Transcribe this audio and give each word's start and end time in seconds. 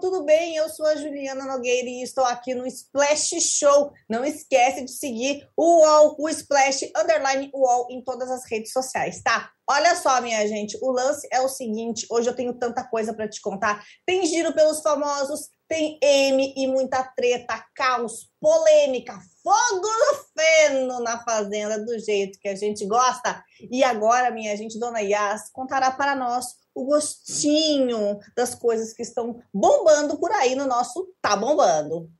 tudo 0.00 0.24
bem? 0.24 0.56
Eu 0.56 0.68
sou 0.70 0.86
a 0.86 0.96
Juliana 0.96 1.44
Nogueira 1.44 1.86
e 1.86 2.02
estou 2.02 2.24
aqui 2.24 2.54
no 2.54 2.66
Splash 2.66 3.38
Show. 3.40 3.92
Não 4.08 4.24
esquece 4.24 4.82
de 4.82 4.90
seguir 4.90 5.46
o 5.54 5.82
UOL, 5.82 6.16
o 6.18 6.28
Splash 6.30 6.90
Underline 6.96 7.50
UOL 7.54 7.86
em 7.90 8.02
todas 8.02 8.30
as 8.30 8.50
redes 8.50 8.72
sociais, 8.72 9.22
tá? 9.22 9.50
Olha 9.68 9.94
só, 9.94 10.20
minha 10.22 10.48
gente, 10.48 10.78
o 10.80 10.90
lance 10.90 11.28
é 11.30 11.40
o 11.42 11.48
seguinte: 11.48 12.06
hoje 12.10 12.30
eu 12.30 12.34
tenho 12.34 12.54
tanta 12.54 12.82
coisa 12.82 13.12
para 13.12 13.28
te 13.28 13.40
contar. 13.42 13.84
Tem 14.06 14.24
giro 14.24 14.54
pelos 14.54 14.80
famosos, 14.80 15.50
tem 15.68 15.98
M 16.02 16.54
e 16.56 16.66
muita 16.66 17.04
treta, 17.04 17.62
caos, 17.74 18.30
polêmica, 18.40 19.16
fogo 19.42 19.86
no 19.86 20.24
feno 20.34 21.00
na 21.00 21.22
fazenda 21.22 21.78
do 21.78 21.98
jeito 21.98 22.38
que 22.40 22.48
a 22.48 22.56
gente 22.56 22.86
gosta. 22.86 23.44
E 23.70 23.84
agora, 23.84 24.30
minha 24.30 24.56
gente, 24.56 24.78
Dona 24.78 25.00
Yas 25.00 25.50
contará 25.52 25.90
para 25.90 26.16
nós 26.16 26.46
o 26.74 26.84
gostinho 26.84 28.18
das 28.36 28.54
coisas 28.54 28.92
que 28.92 29.02
estão 29.02 29.40
bombando 29.52 30.18
por 30.18 30.30
aí 30.32 30.54
no 30.54 30.66
nosso 30.66 31.12
Tá 31.20 31.36
Bombando. 31.36 32.10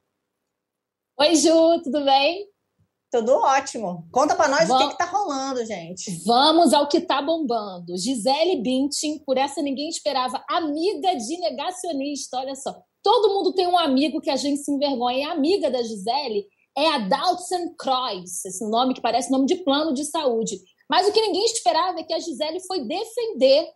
Oi, 1.19 1.37
Ju, 1.37 1.83
tudo 1.83 2.05
bem? 2.05 2.49
Tudo 3.11 3.33
ótimo. 3.35 4.07
Conta 4.13 4.37
para 4.37 4.49
nós 4.49 4.69
Vamos... 4.69 4.85
o 4.85 4.87
que, 4.87 4.93
que 4.93 4.99
tá 4.99 5.11
rolando, 5.11 5.65
gente. 5.67 6.23
Vamos 6.25 6.73
ao 6.73 6.89
que 6.89 7.01
tá 7.01 7.21
bombando. 7.21 7.97
Gisele 7.97 8.63
Bündchen, 8.63 9.19
por 9.25 9.37
essa 9.37 9.61
ninguém 9.61 9.89
esperava, 9.89 10.43
amiga 10.49 11.15
de 11.17 11.37
negacionista, 11.39 12.39
olha 12.39 12.55
só. 12.55 12.80
Todo 13.03 13.35
mundo 13.35 13.53
tem 13.53 13.67
um 13.67 13.79
amigo 13.79 14.21
que 14.21 14.30
a 14.30 14.37
gente 14.37 14.63
se 14.63 14.71
envergonha. 14.71 15.19
E 15.19 15.25
a 15.25 15.33
amiga 15.33 15.71
da 15.71 15.83
Gisele 15.83 16.47
é 16.77 16.87
a 16.87 16.99
Dalton 16.99 17.75
Kreuz, 17.77 18.45
esse 18.45 18.65
nome 18.69 18.95
que 18.95 19.01
parece 19.01 19.30
nome 19.30 19.47
de 19.47 19.57
plano 19.57 19.93
de 19.93 20.05
saúde. 20.05 20.61
Mas 20.89 21.09
o 21.09 21.13
que 21.13 21.21
ninguém 21.21 21.45
esperava 21.45 21.99
é 21.99 22.05
que 22.05 22.15
a 22.15 22.21
Gisele 22.21 22.61
foi 22.67 22.85
defender 22.87 23.69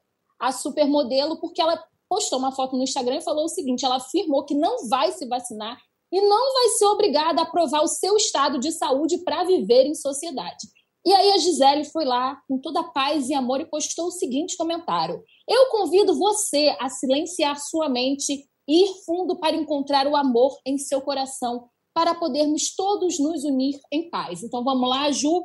a 0.46 0.52
supermodelo 0.52 1.40
porque 1.40 1.60
ela 1.60 1.82
postou 2.08 2.38
uma 2.38 2.52
foto 2.52 2.76
no 2.76 2.82
Instagram 2.82 3.16
e 3.16 3.24
falou 3.24 3.45
o 3.45 3.48
seguinte: 3.48 3.84
ela 3.84 3.96
afirmou 3.96 4.45
que 4.45 4.54
não 4.54 4.88
vai 4.88 5.12
se 5.12 5.26
vacinar 5.26 5.78
e 6.12 6.20
não 6.20 6.52
vai 6.52 6.68
ser 6.70 6.86
obrigada 6.86 7.42
a 7.42 7.46
provar 7.46 7.82
o 7.82 7.88
seu 7.88 8.16
estado 8.16 8.59
de 8.59 8.70
saúde 8.73 9.18
para 9.18 9.45
viver 9.45 9.86
em 9.86 9.95
sociedade. 9.95 10.68
E 11.06 11.12
aí 11.12 11.32
a 11.32 11.38
Gisele 11.38 11.84
foi 11.84 12.04
lá 12.04 12.40
com 12.48 12.59
toda 12.59 12.82
paz 12.82 13.28
e 13.28 13.34
amor 13.34 13.60
e 13.60 13.66
postou 13.66 14.06
o 14.06 14.12
seguinte 14.12 14.56
comentário: 14.56 15.23
Eu 15.48 15.66
convido 15.70 16.16
você 16.18 16.74
a 16.80 16.88
silenciar 16.88 17.58
sua 17.58 17.88
mente 17.88 18.46
e 18.66 18.84
ir 18.84 19.04
fundo 19.04 19.36
para 19.38 19.56
encontrar 19.56 20.06
o 20.06 20.16
amor 20.16 20.56
em 20.64 20.79
seu 20.79 21.02
coração, 21.02 21.68
para 21.92 22.14
podermos 22.14 22.74
todos 22.74 23.18
nos 23.18 23.45
unir 23.45 23.79
em 23.92 24.08
paz. 24.08 24.42
Então 24.42 24.64
vamos 24.64 24.88
lá, 24.88 25.10
Ju 25.10 25.45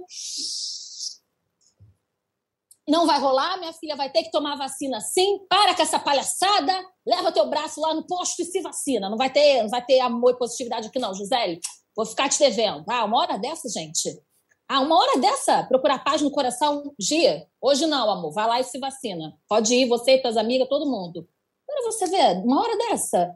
não 2.89 3.05
vai 3.05 3.19
rolar, 3.19 3.57
minha 3.57 3.71
filha 3.71 3.95
vai 3.95 4.09
ter 4.09 4.23
que 4.23 4.31
tomar 4.31 4.55
vacina 4.55 4.99
sim, 4.99 5.39
para 5.47 5.75
com 5.75 5.81
essa 5.81 5.99
palhaçada, 5.99 6.73
leva 7.05 7.31
teu 7.31 7.47
braço 7.47 7.79
lá 7.79 7.93
no 7.93 8.05
posto 8.05 8.41
e 8.41 8.45
se 8.45 8.61
vacina. 8.61 9.09
Não 9.09 9.17
vai 9.17 9.29
ter, 9.29 9.61
não 9.61 9.69
vai 9.69 9.85
ter 9.85 9.99
amor 9.99 10.31
e 10.31 10.37
positividade 10.37 10.87
aqui 10.87 10.97
não, 10.97 11.13
Gisele. 11.13 11.59
Vou 11.95 12.05
ficar 12.05 12.29
te 12.29 12.39
devendo. 12.39 12.83
Ah, 12.89 13.05
uma 13.05 13.19
hora 13.19 13.37
dessa, 13.37 13.69
gente. 13.69 14.19
Ah, 14.67 14.81
uma 14.81 14.97
hora 14.97 15.19
dessa, 15.19 15.63
procurar 15.63 16.03
paz 16.03 16.21
no 16.21 16.31
coração, 16.31 16.93
dia. 16.99 17.45
Hoje 17.61 17.85
não, 17.85 18.09
amor. 18.09 18.31
Vai 18.31 18.47
lá 18.47 18.59
e 18.59 18.63
se 18.63 18.79
vacina. 18.79 19.33
Pode 19.47 19.73
ir, 19.73 19.87
você 19.87 20.15
e 20.15 20.21
tuas 20.21 20.37
amigas, 20.37 20.67
todo 20.67 20.89
mundo. 20.89 21.27
Para 21.67 21.83
você 21.83 22.07
ver, 22.07 22.37
uma 22.43 22.61
hora 22.61 22.77
dessa. 22.77 23.31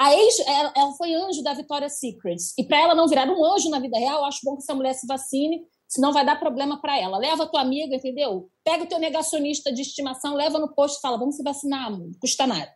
A 0.00 0.14
ex, 0.14 0.38
ela, 0.40 0.72
ela 0.76 0.92
foi 0.92 1.14
anjo 1.14 1.42
da 1.42 1.54
Victoria's 1.54 1.98
Secrets. 1.98 2.52
E 2.58 2.64
para 2.64 2.78
ela 2.78 2.94
não 2.94 3.08
virar 3.08 3.28
um 3.28 3.44
anjo 3.44 3.70
na 3.70 3.80
vida 3.80 3.98
real, 3.98 4.24
acho 4.24 4.40
bom 4.44 4.56
que 4.56 4.62
essa 4.62 4.74
mulher 4.74 4.94
se 4.94 5.06
vacine 5.06 5.62
senão 5.88 6.12
vai 6.12 6.24
dar 6.24 6.38
problema 6.38 6.80
para 6.80 6.98
ela. 6.98 7.18
Leva 7.18 7.44
a 7.44 7.46
tua 7.46 7.62
amiga, 7.62 7.96
entendeu? 7.96 8.50
Pega 8.62 8.84
o 8.84 8.86
teu 8.86 8.98
negacionista 8.98 9.72
de 9.72 9.82
estimação, 9.82 10.34
leva 10.34 10.58
no 10.58 10.74
posto 10.74 10.98
e 10.98 11.00
fala: 11.00 11.18
vamos 11.18 11.36
se 11.36 11.42
vacinar, 11.42 11.90
não 11.90 12.10
custa 12.20 12.46
nada. 12.46 12.72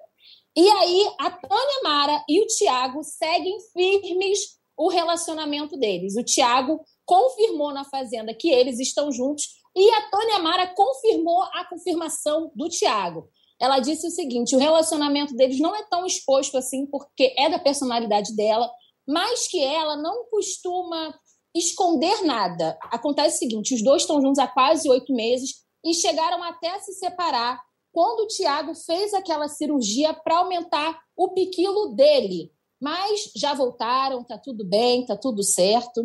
E 0.57 0.69
aí, 0.69 1.15
a 1.19 1.31
Tânia 1.31 1.81
Mara 1.83 2.25
e 2.29 2.43
o 2.43 2.47
Tiago 2.47 3.03
seguem 3.03 3.59
firmes 3.73 4.61
o 4.77 4.89
relacionamento 4.89 5.77
deles. 5.79 6.17
O 6.17 6.25
Tiago 6.25 6.81
confirmou 7.05 7.73
na 7.73 7.85
Fazenda 7.85 8.35
que 8.35 8.51
eles 8.51 8.79
estão 8.79 9.13
juntos 9.13 9.45
e 9.75 9.91
a 9.91 10.11
Tânia 10.11 10.39
Mara 10.39 10.67
confirmou 10.75 11.43
a 11.43 11.65
confirmação 11.69 12.51
do 12.55 12.69
Tiago. 12.69 13.29
Ela 13.61 13.79
disse 13.79 14.07
o 14.07 14.11
seguinte: 14.11 14.57
o 14.57 14.59
relacionamento 14.59 15.35
deles 15.35 15.59
não 15.61 15.75
é 15.75 15.83
tão 15.89 16.05
exposto 16.05 16.59
assim, 16.59 16.87
porque 16.87 17.35
é 17.39 17.49
da 17.49 17.59
personalidade 17.59 18.35
dela, 18.35 18.71
mas 19.07 19.49
que 19.49 19.63
ela 19.63 19.97
não 19.97 20.27
costuma 20.31 21.15
esconder 21.55 22.25
nada. 22.25 22.79
Acontece 22.85 23.37
o 23.37 23.39
seguinte: 23.39 23.75
os 23.75 23.83
dois 23.83 24.03
estão 24.03 24.21
juntos 24.21 24.39
há 24.39 24.47
quase 24.47 24.89
oito 24.89 25.13
meses 25.13 25.63
e 25.85 25.95
chegaram 25.95 26.43
até 26.43 26.71
a 26.71 26.81
se 26.81 26.93
separar 26.95 27.61
quando 27.93 28.21
o 28.21 28.27
Tiago 28.27 28.75
fez 28.75 29.13
aquela 29.13 29.49
cirurgia 29.49 30.15
para 30.15 30.39
aumentar 30.39 30.99
o 31.17 31.29
piquilo 31.29 31.95
dele. 31.95 32.51
Mas 32.81 33.31
já 33.37 33.55
voltaram, 33.55 34.25
tá 34.25 34.39
tudo 34.39 34.65
bem, 34.65 35.05
tá 35.05 35.17
tudo 35.17 35.43
certo. 35.43 36.03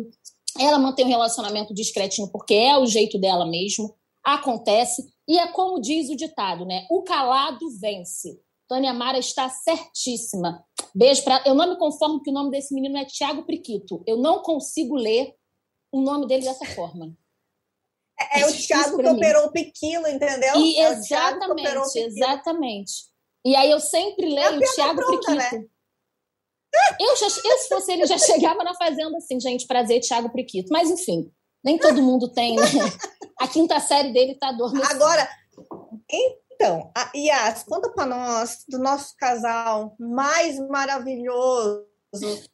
Ela 0.58 0.78
mantém 0.78 1.04
um 1.04 1.08
relacionamento 1.08 1.74
discretinho 1.74 2.28
porque 2.30 2.54
é 2.54 2.78
o 2.78 2.86
jeito 2.86 3.18
dela 3.18 3.46
mesmo. 3.46 3.94
Acontece. 4.24 5.08
E 5.26 5.38
é 5.38 5.46
como 5.48 5.80
diz 5.80 6.10
o 6.10 6.16
ditado, 6.16 6.64
né? 6.64 6.86
O 6.90 7.02
calado 7.02 7.66
vence. 7.80 8.40
Tânia 8.68 8.92
Mara 8.92 9.18
está 9.18 9.48
certíssima. 9.48 10.62
Beijo 10.94 11.24
para. 11.24 11.42
Eu 11.46 11.54
não 11.54 11.70
me 11.70 11.78
conformo 11.78 12.20
que 12.20 12.30
o 12.30 12.32
nome 12.32 12.50
desse 12.50 12.74
menino 12.74 12.98
é 12.98 13.04
Tiago 13.04 13.44
Priquito. 13.44 14.02
Eu 14.06 14.18
não 14.18 14.42
consigo 14.42 14.94
ler 14.94 15.34
o 15.92 16.00
nome 16.00 16.26
dele 16.26 16.44
dessa 16.44 16.66
forma. 16.66 17.16
É, 18.20 18.40
é 18.40 18.46
o 18.46 18.52
Thiago 18.52 18.98
que 18.98 19.06
operou 19.06 19.46
o 19.46 19.52
Piquilo, 19.52 20.08
entendeu? 20.08 20.56
E, 20.56 20.78
é 20.80 20.90
exatamente, 20.90 21.98
exatamente. 21.98 22.92
E 23.44 23.54
aí 23.54 23.70
eu 23.70 23.80
sempre 23.80 24.26
é 24.26 24.50
leio 24.50 24.62
é 24.62 24.66
Thiago 24.74 24.96
pronta, 24.96 25.16
Priquito. 25.16 25.34
Né? 25.36 25.68
Eu, 27.00 27.16
já, 27.16 27.26
eu, 27.26 27.58
se 27.58 27.68
fosse 27.68 27.92
ele, 27.92 28.06
já 28.06 28.18
chegava 28.18 28.62
na 28.64 28.74
fazenda 28.74 29.16
assim, 29.16 29.40
gente, 29.40 29.66
prazer, 29.66 30.00
Thiago 30.00 30.30
Priquito. 30.30 30.68
Mas, 30.70 30.90
enfim, 30.90 31.30
nem 31.64 31.78
todo 31.78 32.02
mundo 32.02 32.28
tem, 32.32 32.56
né? 32.56 32.64
A 33.38 33.46
quinta 33.46 33.78
série 33.80 34.12
dele 34.12 34.34
tá 34.34 34.48
adormecida. 34.48 34.94
Agora, 34.94 35.28
então, 36.10 36.92
Yas, 37.14 37.62
conta 37.62 37.88
para 37.90 38.06
nós 38.06 38.64
do 38.68 38.78
nosso 38.78 39.14
casal 39.16 39.94
mais 39.98 40.58
maravilhoso 40.58 41.87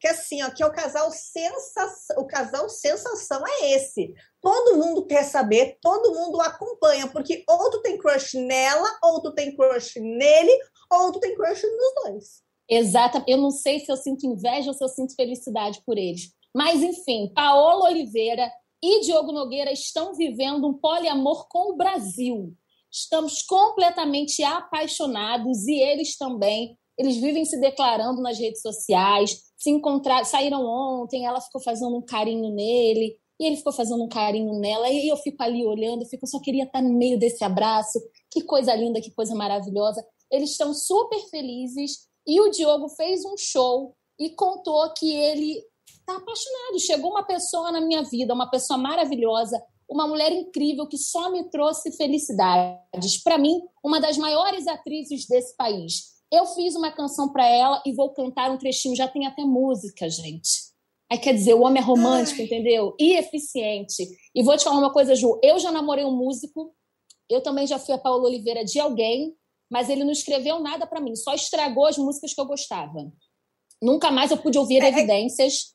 que 0.00 0.08
assim, 0.08 0.42
ó, 0.42 0.50
que 0.50 0.62
é 0.62 0.66
o 0.66 0.72
casal 0.72 1.10
sensação, 1.10 2.16
o 2.18 2.26
casal 2.26 2.68
sensação 2.68 3.42
é 3.46 3.72
esse. 3.72 4.12
Todo 4.40 4.76
mundo 4.76 5.06
quer 5.06 5.22
saber, 5.24 5.78
todo 5.80 6.14
mundo 6.14 6.40
acompanha, 6.40 7.06
porque 7.06 7.44
ou 7.48 7.70
tu 7.70 7.80
tem 7.82 7.96
crush 7.96 8.34
nela, 8.34 8.98
ou 9.02 9.22
tu 9.22 9.32
tem 9.32 9.56
crush 9.56 10.00
nele, 10.00 10.58
ou 10.90 11.12
tu 11.12 11.20
tem 11.20 11.34
crush 11.34 11.62
nos 11.62 12.04
dois. 12.04 12.44
Exato. 12.68 13.22
Eu 13.28 13.38
não 13.38 13.50
sei 13.50 13.80
se 13.80 13.90
eu 13.90 13.96
sinto 13.96 14.26
inveja 14.26 14.68
ou 14.68 14.74
se 14.74 14.82
eu 14.82 14.88
sinto 14.88 15.14
felicidade 15.14 15.82
por 15.84 15.98
eles. 15.98 16.32
Mas, 16.54 16.82
enfim, 16.82 17.30
Paola 17.34 17.90
Oliveira 17.90 18.50
e 18.82 19.00
Diogo 19.00 19.32
Nogueira 19.32 19.72
estão 19.72 20.14
vivendo 20.14 20.66
um 20.66 20.74
poliamor 20.74 21.46
com 21.48 21.72
o 21.72 21.76
Brasil. 21.76 22.54
Estamos 22.90 23.42
completamente 23.42 24.42
apaixonados 24.42 25.66
e 25.66 25.80
eles 25.80 26.16
também. 26.16 26.78
Eles 26.98 27.16
vivem 27.16 27.44
se 27.44 27.60
declarando 27.60 28.22
nas 28.22 28.38
redes 28.38 28.62
sociais, 28.62 29.42
se 29.56 29.70
encontraram, 29.70 30.24
saíram 30.24 30.64
ontem, 30.64 31.26
ela 31.26 31.40
ficou 31.40 31.60
fazendo 31.62 31.96
um 31.96 32.02
carinho 32.02 32.54
nele, 32.54 33.16
e 33.40 33.46
ele 33.46 33.56
ficou 33.56 33.72
fazendo 33.72 34.02
um 34.02 34.08
carinho 34.08 34.58
nela, 34.60 34.88
e 34.88 35.08
eu 35.08 35.16
fico 35.16 35.42
ali 35.42 35.64
olhando, 35.64 36.06
fico, 36.06 36.26
só 36.26 36.40
queria 36.40 36.64
estar 36.64 36.80
no 36.80 36.96
meio 36.96 37.18
desse 37.18 37.42
abraço, 37.42 38.00
que 38.30 38.42
coisa 38.42 38.74
linda, 38.74 39.00
que 39.00 39.10
coisa 39.10 39.34
maravilhosa. 39.34 40.04
Eles 40.30 40.50
estão 40.50 40.72
super 40.72 41.18
felizes, 41.30 42.08
e 42.26 42.40
o 42.40 42.50
Diogo 42.50 42.88
fez 42.90 43.24
um 43.24 43.36
show 43.36 43.94
e 44.18 44.30
contou 44.30 44.92
que 44.94 45.12
ele 45.12 45.62
está 45.88 46.16
apaixonado. 46.16 46.80
Chegou 46.80 47.10
uma 47.10 47.24
pessoa 47.24 47.72
na 47.72 47.80
minha 47.80 48.02
vida, 48.02 48.32
uma 48.32 48.48
pessoa 48.48 48.78
maravilhosa, 48.78 49.60
uma 49.88 50.06
mulher 50.06 50.32
incrível 50.32 50.86
que 50.86 50.96
só 50.96 51.30
me 51.30 51.44
trouxe 51.50 51.92
felicidades. 51.96 53.22
Para 53.22 53.36
mim, 53.36 53.60
uma 53.82 54.00
das 54.00 54.16
maiores 54.16 54.66
atrizes 54.66 55.26
desse 55.26 55.54
país. 55.56 56.13
Eu 56.34 56.46
fiz 56.46 56.74
uma 56.74 56.90
canção 56.90 57.28
para 57.28 57.46
ela 57.46 57.82
e 57.86 57.92
vou 57.92 58.10
cantar 58.12 58.50
um 58.50 58.58
trechinho, 58.58 58.96
já 58.96 59.06
tem 59.06 59.26
até 59.26 59.42
música, 59.44 60.08
gente. 60.10 60.72
Aí 61.10 61.18
quer 61.18 61.32
dizer, 61.32 61.54
o 61.54 61.62
homem 61.62 61.80
é 61.80 61.84
romântico, 61.84 62.40
Ai. 62.40 62.46
entendeu? 62.46 62.94
E 62.98 63.14
eficiente. 63.14 64.04
E 64.34 64.42
vou 64.42 64.56
te 64.56 64.64
falar 64.64 64.78
uma 64.78 64.92
coisa, 64.92 65.14
Ju. 65.14 65.38
Eu 65.42 65.58
já 65.60 65.70
namorei 65.70 66.04
um 66.04 66.16
músico, 66.16 66.74
eu 67.30 67.40
também 67.40 67.66
já 67.66 67.78
fui 67.78 67.94
a 67.94 67.98
Paula 67.98 68.24
Oliveira 68.24 68.64
de 68.64 68.80
alguém, 68.80 69.36
mas 69.70 69.88
ele 69.88 70.02
não 70.02 70.10
escreveu 70.10 70.58
nada 70.58 70.86
para 70.86 71.00
mim, 71.00 71.14
só 71.14 71.34
estragou 71.34 71.86
as 71.86 71.96
músicas 71.96 72.34
que 72.34 72.40
eu 72.40 72.46
gostava. 72.46 73.12
Nunca 73.80 74.10
mais 74.10 74.30
eu 74.30 74.38
pude 74.38 74.58
ouvir 74.58 74.82
é, 74.82 74.86
é 74.86 74.88
evidências. 74.88 75.74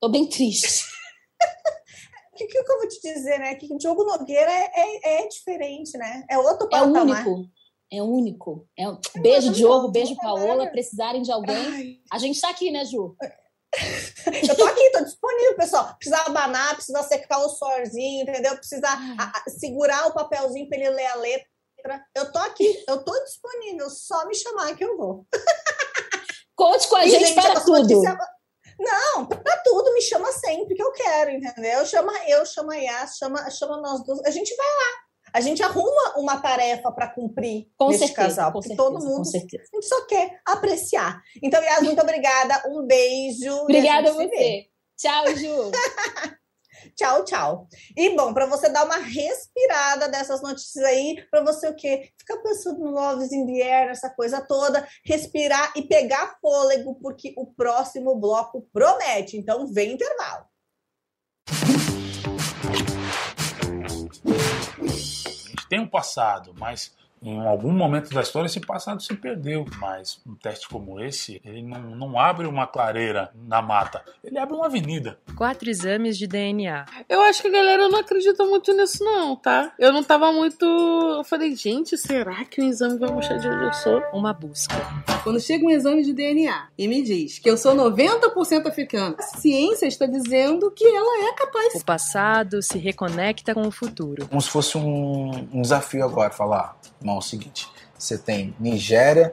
Tô 0.00 0.08
bem 0.08 0.26
triste. 0.26 0.84
O 2.32 2.38
que, 2.38 2.46
que, 2.48 2.58
eu 2.58 2.64
vou 2.66 2.86
te 2.86 3.00
dizer, 3.00 3.38
né? 3.38 3.54
Que 3.54 3.72
o 3.72 3.78
Diogo 3.78 4.04
Nogueira 4.04 4.52
é, 4.52 4.70
é, 4.74 5.22
é 5.22 5.28
diferente, 5.28 5.96
né? 5.96 6.22
É 6.28 6.36
outro 6.36 6.68
patamar. 6.68 7.24
É 7.24 7.26
único. 7.26 7.50
É 7.92 8.02
único. 8.02 8.68
É 8.76 8.88
um... 8.88 8.98
Beijo, 9.16 9.52
Diogo. 9.52 9.88
Beijo, 9.88 10.16
Paola. 10.16 10.66
Precisarem 10.68 11.22
de 11.22 11.30
alguém. 11.30 12.02
A 12.12 12.18
gente 12.18 12.34
está 12.34 12.50
aqui, 12.50 12.70
né, 12.70 12.84
Ju? 12.84 13.16
Eu 14.48 14.56
tô 14.56 14.64
aqui, 14.64 14.90
tô 14.90 15.04
disponível, 15.04 15.56
pessoal. 15.56 15.94
Precisa 15.96 16.16
abanar, 16.22 16.74
precisa 16.74 17.02
secar 17.02 17.38
o 17.38 17.48
sorzinho, 17.48 18.22
entendeu? 18.22 18.56
Precisa 18.56 18.88
segurar 19.58 20.06
o 20.06 20.14
papelzinho 20.14 20.68
para 20.68 20.78
ele 20.78 20.90
ler 20.90 21.06
a 21.06 21.14
letra. 21.16 21.46
Eu 22.14 22.32
tô 22.32 22.38
aqui, 22.38 22.84
eu 22.88 23.04
tô 23.04 23.12
disponível. 23.24 23.88
Só 23.90 24.26
me 24.26 24.34
chamar 24.34 24.74
que 24.74 24.84
eu 24.84 24.96
vou. 24.96 25.26
Conte 26.56 26.88
com 26.88 26.96
a 26.96 27.06
gente, 27.06 27.26
gente 27.26 27.34
para 27.34 27.60
tudo. 27.60 28.02
Não, 28.78 29.26
para 29.26 29.56
tudo, 29.58 29.92
me 29.92 30.02
chama 30.02 30.30
sempre 30.32 30.74
que 30.74 30.82
eu 30.82 30.92
quero, 30.92 31.30
entendeu? 31.30 31.84
Chama 31.86 32.12
eu, 32.28 32.44
chama 32.44 32.74
a 32.74 32.76
Yas, 32.76 33.16
chama, 33.16 33.50
chama 33.50 33.80
nós 33.80 34.02
duas. 34.04 34.24
A 34.24 34.30
gente 34.30 34.54
vai 34.54 34.66
lá. 34.66 35.05
A 35.36 35.40
gente 35.42 35.62
arruma 35.62 36.14
uma 36.16 36.40
tarefa 36.40 36.90
para 36.90 37.08
cumprir 37.08 37.66
com 37.76 37.88
neste 37.88 38.06
certeza, 38.06 38.28
casal, 38.28 38.52
porque 38.52 38.68
certeza, 38.68 38.88
todo 38.88 39.04
mundo 39.04 39.20
a 39.20 39.38
gente 39.38 39.86
só 39.86 40.06
quer 40.06 40.40
apreciar. 40.46 41.20
Então, 41.42 41.62
Yas, 41.62 41.82
muito 41.82 42.00
obrigada. 42.00 42.62
Um 42.70 42.86
beijo. 42.86 43.54
Obrigada 43.56 44.08
a, 44.08 44.12
a 44.12 44.14
você. 44.14 44.64
Tchau, 44.96 45.36
Ju. 45.36 45.72
tchau, 46.96 47.24
tchau. 47.26 47.68
E 47.94 48.16
bom, 48.16 48.32
para 48.32 48.46
você 48.46 48.70
dar 48.70 48.86
uma 48.86 48.96
respirada 48.96 50.08
dessas 50.08 50.40
notícias 50.40 50.82
aí, 50.86 51.22
para 51.30 51.44
você 51.44 51.68
o 51.68 51.76
quê? 51.76 52.08
Ficar 52.18 52.38
pensando 52.38 52.78
no 52.78 52.92
Loves 52.92 53.30
in 53.30 53.44
the 53.44 53.60
Air, 53.60 53.90
essa 53.90 54.08
coisa 54.08 54.40
toda, 54.40 54.88
respirar 55.04 55.70
e 55.76 55.82
pegar 55.82 56.38
fôlego, 56.40 56.94
porque 56.94 57.34
o 57.36 57.44
próximo 57.44 58.18
bloco 58.18 58.66
promete. 58.72 59.36
Então, 59.36 59.66
vem 59.66 59.92
intervalo. 59.92 60.46
Tem 65.68 65.80
um 65.80 65.88
passado, 65.88 66.54
mas 66.58 66.95
em 67.22 67.40
algum 67.46 67.72
momento 67.72 68.12
da 68.12 68.20
história 68.20 68.46
esse 68.46 68.60
passado 68.60 69.02
se 69.02 69.14
perdeu, 69.14 69.64
mas 69.78 70.20
um 70.26 70.34
teste 70.34 70.68
como 70.68 71.00
esse, 71.00 71.40
ele 71.44 71.62
não, 71.62 71.80
não 71.96 72.18
abre 72.18 72.46
uma 72.46 72.66
clareira 72.66 73.30
na 73.34 73.62
mata, 73.62 74.02
ele 74.22 74.38
abre 74.38 74.54
uma 74.54 74.66
avenida. 74.66 75.18
Quatro 75.36 75.68
exames 75.68 76.16
de 76.18 76.26
DNA. 76.26 76.84
Eu 77.08 77.20
acho 77.22 77.42
que 77.42 77.48
a 77.48 77.52
galera 77.52 77.88
não 77.88 77.98
acredita 77.98 78.44
muito 78.44 78.72
nisso 78.74 79.02
não, 79.02 79.36
tá? 79.36 79.72
Eu 79.78 79.92
não 79.92 80.02
tava 80.02 80.32
muito... 80.32 80.64
Eu 80.64 81.24
falei, 81.24 81.54
gente, 81.54 81.96
será 81.96 82.44
que 82.44 82.60
o 82.60 82.64
exame 82.64 82.98
vai 82.98 83.10
mostrar 83.10 83.38
de 83.38 83.48
onde 83.48 83.64
eu 83.64 83.72
sou? 83.72 84.02
Uma 84.12 84.32
busca. 84.32 84.74
Quando 85.22 85.40
chega 85.40 85.64
um 85.64 85.70
exame 85.70 86.04
de 86.04 86.12
DNA 86.12 86.68
e 86.78 86.86
me 86.86 87.02
diz 87.02 87.38
que 87.38 87.50
eu 87.50 87.56
sou 87.56 87.74
90% 87.74 88.66
africana, 88.66 89.16
a 89.18 89.22
ciência 89.22 89.86
está 89.86 90.06
dizendo 90.06 90.70
que 90.70 90.84
ela 90.84 91.28
é 91.28 91.32
capaz. 91.32 91.74
O 91.74 91.84
passado 91.84 92.62
se 92.62 92.78
reconecta 92.78 93.54
com 93.54 93.66
o 93.66 93.70
futuro. 93.70 94.26
Como 94.28 94.40
se 94.40 94.48
fosse 94.48 94.78
um, 94.78 95.48
um 95.52 95.62
desafio 95.62 96.04
agora, 96.04 96.30
falar 96.30 96.76
irmão, 97.06 97.16
é 97.16 97.18
o 97.18 97.22
seguinte: 97.22 97.68
você 97.96 98.18
tem 98.18 98.54
Nigéria 98.58 99.32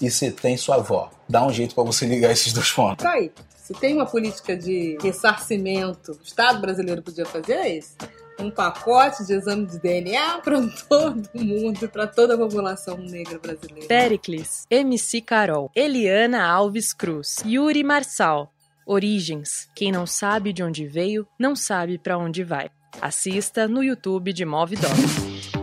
e 0.00 0.10
você 0.10 0.30
tem 0.30 0.56
sua 0.56 0.76
avó. 0.76 1.10
Dá 1.28 1.46
um 1.46 1.52
jeito 1.52 1.74
para 1.74 1.84
você 1.84 2.04
ligar 2.04 2.32
esses 2.32 2.52
dois 2.52 2.70
pontos. 2.72 3.04
Tá 3.04 3.12
aí. 3.12 3.30
Se 3.56 3.72
tem 3.74 3.94
uma 3.94 4.06
política 4.06 4.56
de 4.56 4.98
ressarcimento, 5.00 6.12
o 6.12 6.22
Estado 6.22 6.60
brasileiro 6.60 7.00
podia 7.00 7.24
fazer 7.24 7.52
é 7.52 7.78
isso. 7.78 7.96
Um 8.40 8.50
pacote 8.50 9.24
de 9.24 9.34
exame 9.34 9.66
de 9.66 9.78
DNA 9.78 10.38
para 10.38 10.60
todo 10.88 11.28
mundo, 11.34 11.88
para 11.88 12.08
toda 12.08 12.34
a 12.34 12.38
população 12.38 12.96
negra 12.98 13.38
brasileira. 13.38 13.86
Pericles, 13.86 14.66
MC 14.68 15.20
Carol, 15.20 15.70
Eliana 15.76 16.44
Alves 16.44 16.92
Cruz, 16.92 17.36
Yuri 17.46 17.84
Marçal. 17.84 18.52
Origens. 18.84 19.68
Quem 19.76 19.92
não 19.92 20.08
sabe 20.08 20.52
de 20.52 20.60
onde 20.60 20.84
veio, 20.86 21.24
não 21.38 21.54
sabe 21.54 21.98
para 21.98 22.18
onde 22.18 22.42
vai. 22.42 22.68
Assista 23.00 23.68
no 23.68 23.80
YouTube 23.80 24.32
de 24.32 24.44
Move 24.44 24.74
Dog. 24.74 25.61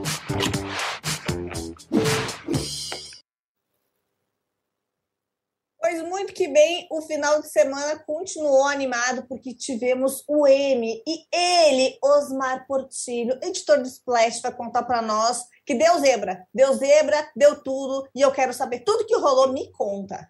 Pois 5.89 6.03
muito 6.03 6.33
que 6.33 6.47
bem, 6.47 6.85
o 6.91 7.01
final 7.01 7.41
de 7.41 7.49
semana 7.49 7.97
continuou 7.97 8.67
animado 8.67 9.25
porque 9.27 9.55
tivemos 9.55 10.23
o 10.27 10.45
M 10.45 11.01
e 11.03 11.25
ele, 11.35 11.97
Osmar 11.99 12.67
Portilho, 12.67 13.39
editor 13.41 13.79
do 13.79 13.87
Splash, 13.87 14.39
vai 14.39 14.55
contar 14.55 14.83
para 14.83 15.01
nós 15.01 15.45
que 15.65 15.73
deu 15.73 15.97
zebra, 15.97 16.45
deu 16.53 16.75
zebra, 16.75 17.27
deu 17.35 17.63
tudo 17.63 18.07
e 18.15 18.21
eu 18.21 18.31
quero 18.31 18.53
saber 18.53 18.81
tudo 18.81 19.07
que 19.07 19.17
rolou, 19.17 19.51
me 19.51 19.71
conta. 19.71 20.29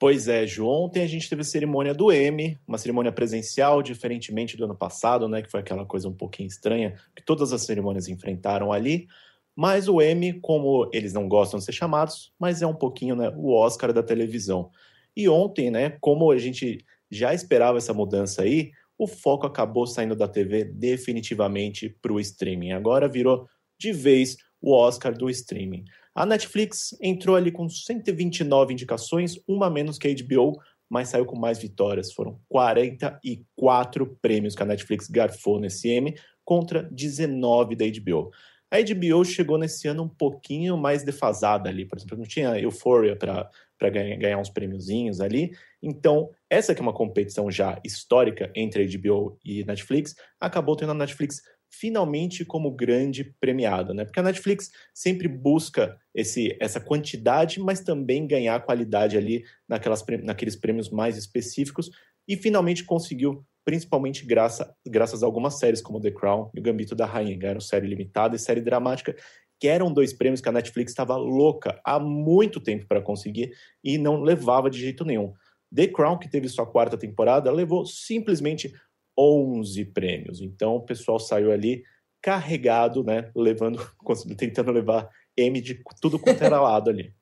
Pois 0.00 0.26
é, 0.26 0.44
Ju, 0.44 0.66
ontem 0.66 1.04
a 1.04 1.06
gente 1.06 1.30
teve 1.30 1.42
a 1.42 1.44
cerimônia 1.44 1.94
do 1.94 2.10
M, 2.10 2.58
uma 2.66 2.76
cerimônia 2.76 3.12
presencial, 3.12 3.84
diferentemente 3.84 4.56
do 4.56 4.64
ano 4.64 4.76
passado, 4.76 5.28
né, 5.28 5.42
que 5.42 5.50
foi 5.50 5.60
aquela 5.60 5.86
coisa 5.86 6.08
um 6.08 6.12
pouquinho 6.12 6.48
estranha 6.48 7.00
que 7.14 7.22
todas 7.22 7.52
as 7.52 7.62
cerimônias 7.62 8.08
enfrentaram 8.08 8.72
ali. 8.72 9.06
Mas 9.56 9.88
o 9.88 10.00
M, 10.00 10.40
como 10.40 10.90
eles 10.92 11.12
não 11.12 11.28
gostam 11.28 11.58
de 11.58 11.64
ser 11.64 11.72
chamados, 11.72 12.32
mas 12.38 12.62
é 12.62 12.66
um 12.66 12.74
pouquinho 12.74 13.14
né, 13.14 13.32
o 13.36 13.52
Oscar 13.52 13.92
da 13.92 14.02
televisão. 14.02 14.70
E 15.16 15.28
ontem, 15.28 15.70
né, 15.70 15.96
como 16.00 16.30
a 16.30 16.38
gente 16.38 16.84
já 17.10 17.32
esperava 17.32 17.78
essa 17.78 17.94
mudança 17.94 18.42
aí, 18.42 18.72
o 18.98 19.06
foco 19.06 19.46
acabou 19.46 19.86
saindo 19.86 20.16
da 20.16 20.28
TV 20.28 20.64
definitivamente 20.64 21.88
para 22.02 22.12
o 22.12 22.20
streaming. 22.20 22.72
Agora 22.72 23.08
virou 23.08 23.46
de 23.78 23.92
vez 23.92 24.36
o 24.60 24.72
Oscar 24.72 25.16
do 25.16 25.28
streaming. 25.28 25.84
A 26.14 26.24
Netflix 26.24 26.96
entrou 27.02 27.36
ali 27.36 27.50
com 27.50 27.68
129 27.68 28.72
indicações, 28.72 29.38
uma 29.46 29.68
menos 29.68 29.98
que 29.98 30.08
a 30.08 30.14
HBO, 30.14 30.60
mas 30.88 31.08
saiu 31.08 31.26
com 31.26 31.36
mais 31.36 31.58
vitórias. 31.58 32.12
Foram 32.12 32.40
44 32.48 34.18
prêmios 34.22 34.54
que 34.54 34.62
a 34.62 34.66
Netflix 34.66 35.08
garfou 35.08 35.58
nesse 35.58 35.88
M 35.88 36.14
contra 36.44 36.82
19 36.84 37.74
da 37.74 37.84
HBO. 37.84 38.30
A 38.74 38.78
HBO 38.82 39.24
chegou 39.24 39.56
nesse 39.56 39.86
ano 39.86 40.02
um 40.02 40.08
pouquinho 40.08 40.76
mais 40.76 41.04
defasada 41.04 41.68
ali, 41.68 41.84
por 41.84 41.96
exemplo, 41.96 42.18
não 42.18 42.24
tinha 42.24 42.58
Euphoria 42.58 43.14
para 43.14 43.48
ganhar, 43.88 44.16
ganhar 44.16 44.38
uns 44.38 44.50
prêmiozinhos 44.50 45.20
ali. 45.20 45.56
Então, 45.80 46.28
essa 46.50 46.74
que 46.74 46.80
é 46.80 46.82
uma 46.82 46.92
competição 46.92 47.48
já 47.52 47.80
histórica 47.84 48.50
entre 48.52 48.82
a 48.82 48.98
HBO 48.98 49.38
e 49.44 49.62
Netflix, 49.64 50.16
acabou 50.40 50.74
tendo 50.74 50.90
a 50.90 50.94
Netflix 50.94 51.40
finalmente 51.70 52.44
como 52.44 52.72
grande 52.72 53.22
premiada, 53.38 53.94
né? 53.94 54.04
Porque 54.04 54.18
a 54.18 54.24
Netflix 54.24 54.72
sempre 54.92 55.28
busca 55.28 55.96
esse, 56.12 56.56
essa 56.60 56.80
quantidade, 56.80 57.60
mas 57.60 57.78
também 57.78 58.26
ganhar 58.26 58.58
qualidade 58.64 59.16
ali 59.16 59.44
naquelas, 59.68 60.04
naqueles 60.24 60.56
prêmios 60.56 60.90
mais 60.90 61.16
específicos 61.16 61.90
e 62.26 62.36
finalmente 62.36 62.82
conseguiu 62.82 63.46
principalmente 63.64 64.26
graça, 64.26 64.76
graças 64.86 65.22
a 65.22 65.26
algumas 65.26 65.58
séries 65.58 65.80
como 65.80 66.00
The 66.00 66.10
Crown 66.10 66.50
e 66.54 66.60
O 66.60 66.62
Gambito 66.62 66.94
da 66.94 67.06
Rainha, 67.06 67.38
que 67.38 67.46
eram 67.46 67.60
série 67.60 67.86
limitada 67.86 68.36
e 68.36 68.38
série 68.38 68.60
dramática, 68.60 69.16
que 69.58 69.66
eram 69.66 69.92
dois 69.92 70.12
prêmios 70.12 70.40
que 70.40 70.48
a 70.48 70.52
Netflix 70.52 70.92
estava 70.92 71.16
louca 71.16 71.80
há 71.84 71.98
muito 71.98 72.60
tempo 72.60 72.86
para 72.86 73.00
conseguir 73.00 73.52
e 73.82 73.96
não 73.96 74.22
levava 74.22 74.68
de 74.68 74.78
jeito 74.78 75.04
nenhum. 75.04 75.32
The 75.74 75.88
Crown, 75.88 76.18
que 76.18 76.28
teve 76.28 76.48
sua 76.48 76.66
quarta 76.66 76.98
temporada, 76.98 77.50
levou 77.50 77.86
simplesmente 77.86 78.72
11 79.18 79.86
prêmios. 79.86 80.40
Então 80.40 80.76
o 80.76 80.82
pessoal 80.84 81.18
saiu 81.18 81.50
ali 81.50 81.82
carregado, 82.20 83.02
né, 83.02 83.30
levando, 83.34 83.78
tentando 84.36 84.70
levar 84.70 85.08
M 85.36 85.60
de 85.60 85.82
tudo 86.00 86.18
quanto 86.18 86.42
era 86.42 86.60
lado 86.60 86.90
ali. 86.90 87.14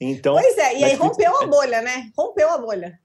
Então, 0.00 0.34
pois 0.34 0.56
é, 0.56 0.78
e 0.78 0.84
aí 0.84 0.94
rompeu 0.94 1.42
a 1.42 1.46
bolha, 1.46 1.82
né? 1.82 2.10
Rompeu 2.16 2.48
a 2.48 2.56
bolha 2.56 2.98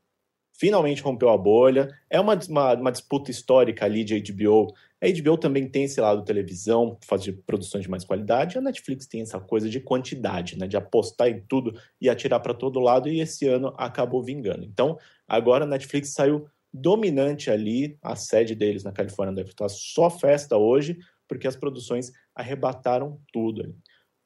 finalmente 0.57 1.01
rompeu 1.01 1.29
a 1.29 1.37
bolha. 1.37 1.93
É 2.09 2.19
uma, 2.19 2.37
uma, 2.49 2.73
uma, 2.73 2.91
disputa 2.91 3.31
histórica 3.31 3.85
ali 3.85 4.03
de 4.03 4.19
HBO. 4.19 4.73
A 5.01 5.07
HBO 5.07 5.37
também 5.37 5.67
tem 5.67 5.83
esse 5.83 5.99
lado 5.99 6.23
televisão, 6.23 6.97
fazer 7.01 7.33
produções 7.45 7.83
de 7.83 7.89
mais 7.89 8.03
qualidade. 8.03 8.57
A 8.57 8.61
Netflix 8.61 9.05
tem 9.05 9.21
essa 9.21 9.39
coisa 9.39 9.69
de 9.69 9.79
quantidade, 9.79 10.57
né? 10.57 10.67
De 10.67 10.77
apostar 10.77 11.27
em 11.27 11.41
tudo 11.41 11.79
e 11.99 12.09
atirar 12.09 12.39
para 12.39 12.53
todo 12.53 12.79
lado. 12.79 13.09
E 13.09 13.19
esse 13.19 13.47
ano 13.47 13.73
acabou 13.77 14.23
vingando. 14.23 14.63
Então, 14.63 14.97
agora 15.27 15.65
a 15.65 15.67
Netflix 15.67 16.09
saiu 16.09 16.47
dominante 16.73 17.51
ali. 17.51 17.97
A 18.01 18.15
sede 18.15 18.55
deles 18.55 18.83
na 18.83 18.91
Califórnia 18.91 19.35
deve 19.35 19.49
estar 19.49 19.69
só 19.69 20.09
festa 20.09 20.57
hoje, 20.57 20.97
porque 21.27 21.47
as 21.47 21.55
produções 21.55 22.11
arrebataram 22.33 23.19
tudo 23.31 23.61
ali. 23.61 23.75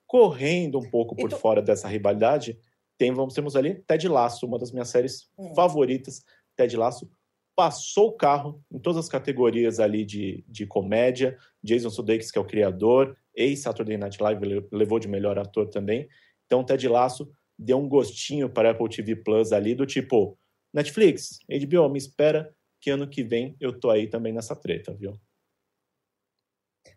Correndo 0.06 0.80
um 0.80 0.90
pouco 0.90 1.16
por 1.16 1.30
tu... 1.30 1.38
fora 1.38 1.62
dessa 1.62 1.88
rivalidade, 1.88 2.58
tem, 3.00 3.14
vamos 3.14 3.34
temos 3.34 3.56
ali 3.56 3.76
Ted 3.88 4.10
Lasso, 4.10 4.46
uma 4.46 4.60
das 4.60 4.74
minhas 4.74 4.90
séries 4.90 5.30
hum. 5.38 5.56
favoritas. 5.56 6.22
Ted 6.56 6.76
Lasso 6.76 7.10
passou 7.56 8.10
o 8.10 8.12
carro 8.12 8.62
em 8.70 8.78
todas 8.78 9.06
as 9.06 9.10
categorias 9.10 9.80
ali 9.80 10.04
de, 10.04 10.44
de 10.48 10.68
comédia. 10.68 11.38
Jason 11.64 11.90
Sudeikis, 11.90 12.30
que 12.30 12.38
é 12.38 12.42
o 12.42 12.46
criador, 12.46 13.18
ex-Saturday 13.34 13.98
Night 13.98 14.22
Live, 14.22 14.68
levou 14.70 15.00
de 15.00 15.08
melhor 15.08 15.40
ator 15.40 15.70
também. 15.70 16.10
Então, 16.46 16.64
Ted 16.64 16.86
Lasso 16.90 17.32
deu 17.58 17.78
um 17.78 17.88
gostinho 17.88 18.50
para 18.50 18.70
a 18.70 18.72
Apple 18.74 18.90
TV 18.90 19.16
Plus 19.16 19.54
ali, 19.54 19.74
do 19.74 19.86
tipo, 19.86 20.38
Netflix, 20.74 21.40
HBO, 21.50 21.90
me 21.90 21.98
espera 21.98 22.54
que 22.82 22.90
ano 22.90 23.10
que 23.10 23.24
vem 23.24 23.56
eu 23.60 23.78
tô 23.78 23.90
aí 23.90 24.08
também 24.08 24.34
nessa 24.34 24.56
treta, 24.56 24.94
viu? 24.94 25.18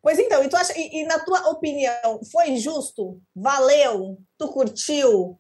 Pois 0.01 0.19
então, 0.19 0.43
e, 0.43 0.49
tu 0.49 0.57
acha, 0.57 0.73
e, 0.77 1.01
e 1.01 1.05
na 1.05 1.25
tua 1.25 1.49
opinião, 1.51 2.21
foi 2.31 2.57
justo? 2.57 3.21
Valeu? 3.35 4.19
Tu 4.37 4.49
curtiu? 4.49 5.39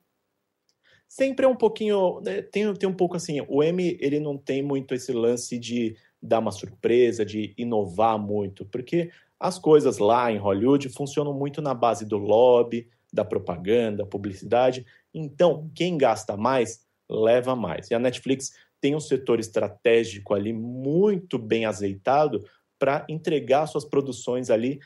Sempre 1.12 1.44
é 1.44 1.48
um 1.48 1.54
pouquinho. 1.54 2.20
Né, 2.22 2.40
tem, 2.40 2.72
tem 2.74 2.88
um 2.88 2.94
pouco 2.94 3.16
assim. 3.16 3.42
O 3.46 3.62
M 3.62 3.98
ele 4.00 4.18
não 4.18 4.38
tem 4.38 4.62
muito 4.62 4.94
esse 4.94 5.12
lance 5.12 5.58
de 5.58 5.94
dar 6.22 6.38
uma 6.38 6.50
surpresa, 6.50 7.24
de 7.24 7.52
inovar 7.58 8.18
muito, 8.18 8.64
porque 8.64 9.10
as 9.38 9.58
coisas 9.58 9.98
lá 9.98 10.32
em 10.32 10.38
Hollywood 10.38 10.88
funcionam 10.88 11.34
muito 11.34 11.60
na 11.60 11.74
base 11.74 12.06
do 12.06 12.16
lobby, 12.16 12.88
da 13.12 13.24
propaganda, 13.24 14.06
publicidade. 14.06 14.86
Então, 15.12 15.70
quem 15.74 15.98
gasta 15.98 16.36
mais, 16.36 16.86
leva 17.10 17.54
mais. 17.54 17.90
E 17.90 17.94
a 17.94 17.98
Netflix 17.98 18.52
tem 18.80 18.94
um 18.94 19.00
setor 19.00 19.38
estratégico 19.38 20.32
ali 20.32 20.52
muito 20.52 21.38
bem 21.38 21.66
azeitado 21.66 22.42
para 22.78 23.04
entregar 23.08 23.66
suas 23.66 23.84
produções 23.84 24.48
ali 24.48 24.80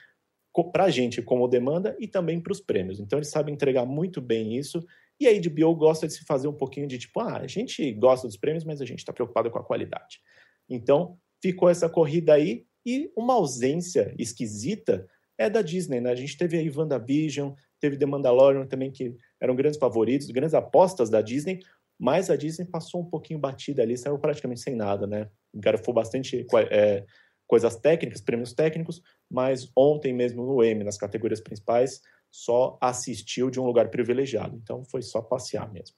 para 0.72 0.84
a 0.84 0.90
gente 0.90 1.20
como 1.20 1.46
demanda 1.46 1.94
e 2.00 2.08
também 2.08 2.40
para 2.40 2.52
os 2.52 2.60
prêmios. 2.60 2.98
Então, 2.98 3.18
eles 3.18 3.28
sabem 3.28 3.54
entregar 3.54 3.84
muito 3.84 4.22
bem 4.22 4.56
isso 4.56 4.82
E 5.18 5.26
a 5.26 5.32
HBO 5.32 5.74
gosta 5.74 6.06
de 6.06 6.12
se 6.12 6.24
fazer 6.24 6.48
um 6.48 6.52
pouquinho 6.52 6.86
de 6.86 6.98
tipo, 6.98 7.20
ah, 7.20 7.38
a 7.38 7.46
gente 7.46 7.92
gosta 7.92 8.26
dos 8.26 8.36
prêmios, 8.36 8.64
mas 8.64 8.80
a 8.80 8.84
gente 8.84 8.98
está 8.98 9.12
preocupado 9.12 9.50
com 9.50 9.58
a 9.58 9.64
qualidade. 9.64 10.20
Então, 10.68 11.18
ficou 11.42 11.68
essa 11.68 11.88
corrida 11.88 12.34
aí 12.34 12.66
e 12.84 13.10
uma 13.16 13.34
ausência 13.34 14.14
esquisita 14.18 15.06
é 15.38 15.50
da 15.50 15.62
Disney, 15.62 16.00
né? 16.00 16.10
A 16.10 16.14
gente 16.14 16.36
teve 16.36 16.56
aí 16.56 16.70
WandaVision, 16.70 17.52
teve 17.80 17.96
The 17.96 18.06
Mandalorian 18.06 18.66
também, 18.66 18.90
que 18.90 19.14
eram 19.40 19.54
grandes 19.54 19.78
favoritos, 19.78 20.30
grandes 20.30 20.54
apostas 20.54 21.10
da 21.10 21.20
Disney, 21.20 21.60
mas 21.98 22.30
a 22.30 22.36
Disney 22.36 22.66
passou 22.66 23.02
um 23.02 23.04
pouquinho 23.04 23.38
batida 23.38 23.82
ali, 23.82 23.96
saiu 23.96 24.18
praticamente 24.18 24.60
sem 24.60 24.74
nada, 24.74 25.06
né? 25.06 25.28
Engarafou 25.54 25.92
bastante 25.92 26.46
é, 26.70 27.04
coisas 27.46 27.76
técnicas, 27.76 28.20
prêmios 28.20 28.52
técnicos, 28.52 29.02
mas 29.30 29.70
ontem 29.76 30.12
mesmo 30.12 30.44
no 30.44 30.62
M, 30.62 30.84
nas 30.84 30.96
categorias 30.96 31.40
principais, 31.40 32.00
só 32.30 32.76
assistiu 32.80 33.50
de 33.50 33.60
um 33.60 33.64
lugar 33.64 33.90
privilegiado. 33.90 34.56
Então 34.56 34.84
foi 34.84 35.02
só 35.02 35.20
passear 35.20 35.70
mesmo. 35.72 35.96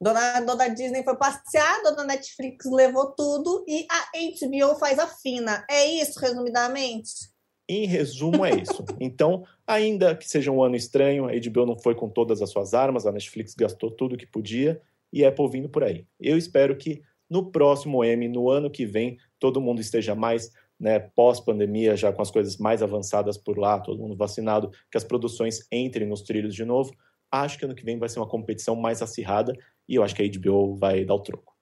Dona, 0.00 0.40
dona 0.40 0.68
Disney 0.68 1.02
foi 1.02 1.16
passear, 1.16 1.82
dona 1.82 2.04
Netflix 2.04 2.64
levou 2.66 3.10
tudo 3.12 3.64
e 3.66 3.86
a 3.90 4.10
HBO 4.14 4.78
faz 4.78 4.98
a 4.98 5.06
fina. 5.06 5.64
É 5.68 5.84
isso, 5.86 6.20
resumidamente? 6.20 7.32
Em 7.68 7.86
resumo, 7.86 8.44
é 8.44 8.54
isso. 8.60 8.84
Então, 9.00 9.44
ainda 9.66 10.14
que 10.14 10.28
seja 10.28 10.50
um 10.50 10.62
ano 10.62 10.76
estranho, 10.76 11.26
a 11.26 11.32
HBO 11.32 11.66
não 11.66 11.78
foi 11.78 11.94
com 11.94 12.08
todas 12.08 12.40
as 12.40 12.50
suas 12.50 12.74
armas, 12.74 13.06
a 13.06 13.12
Netflix 13.12 13.54
gastou 13.54 13.90
tudo 13.90 14.16
que 14.16 14.26
podia 14.26 14.80
e 15.12 15.24
Apple 15.24 15.48
vindo 15.48 15.68
por 15.68 15.82
aí. 15.82 16.06
Eu 16.20 16.36
espero 16.36 16.76
que 16.76 17.02
no 17.28 17.50
próximo 17.50 18.04
M, 18.04 18.28
no 18.28 18.50
ano 18.50 18.70
que 18.70 18.84
vem, 18.84 19.18
todo 19.38 19.60
mundo 19.60 19.80
esteja 19.80 20.14
mais 20.14 20.52
né, 20.78 20.98
pós-pandemia, 20.98 21.96
já 21.96 22.12
com 22.12 22.22
as 22.22 22.30
coisas 22.30 22.56
mais 22.56 22.82
avançadas 22.82 23.38
por 23.38 23.58
lá, 23.58 23.80
todo 23.80 24.00
mundo 24.00 24.16
vacinado, 24.16 24.70
que 24.90 24.96
as 24.96 25.04
produções 25.04 25.66
entrem 25.70 26.06
nos 26.06 26.22
trilhos 26.22 26.54
de 26.54 26.64
novo. 26.64 26.92
Acho 27.30 27.58
que 27.58 27.64
ano 27.64 27.74
que 27.74 27.84
vem 27.84 27.98
vai 27.98 28.08
ser 28.08 28.20
uma 28.20 28.28
competição 28.28 28.76
mais 28.76 29.02
acirrada 29.02 29.52
e 29.88 29.94
eu 29.94 30.02
acho 30.02 30.14
que 30.14 30.22
a 30.22 30.40
HBO 30.40 30.76
vai 30.76 31.04
dar 31.04 31.14
o 31.14 31.22
troco. 31.22 31.54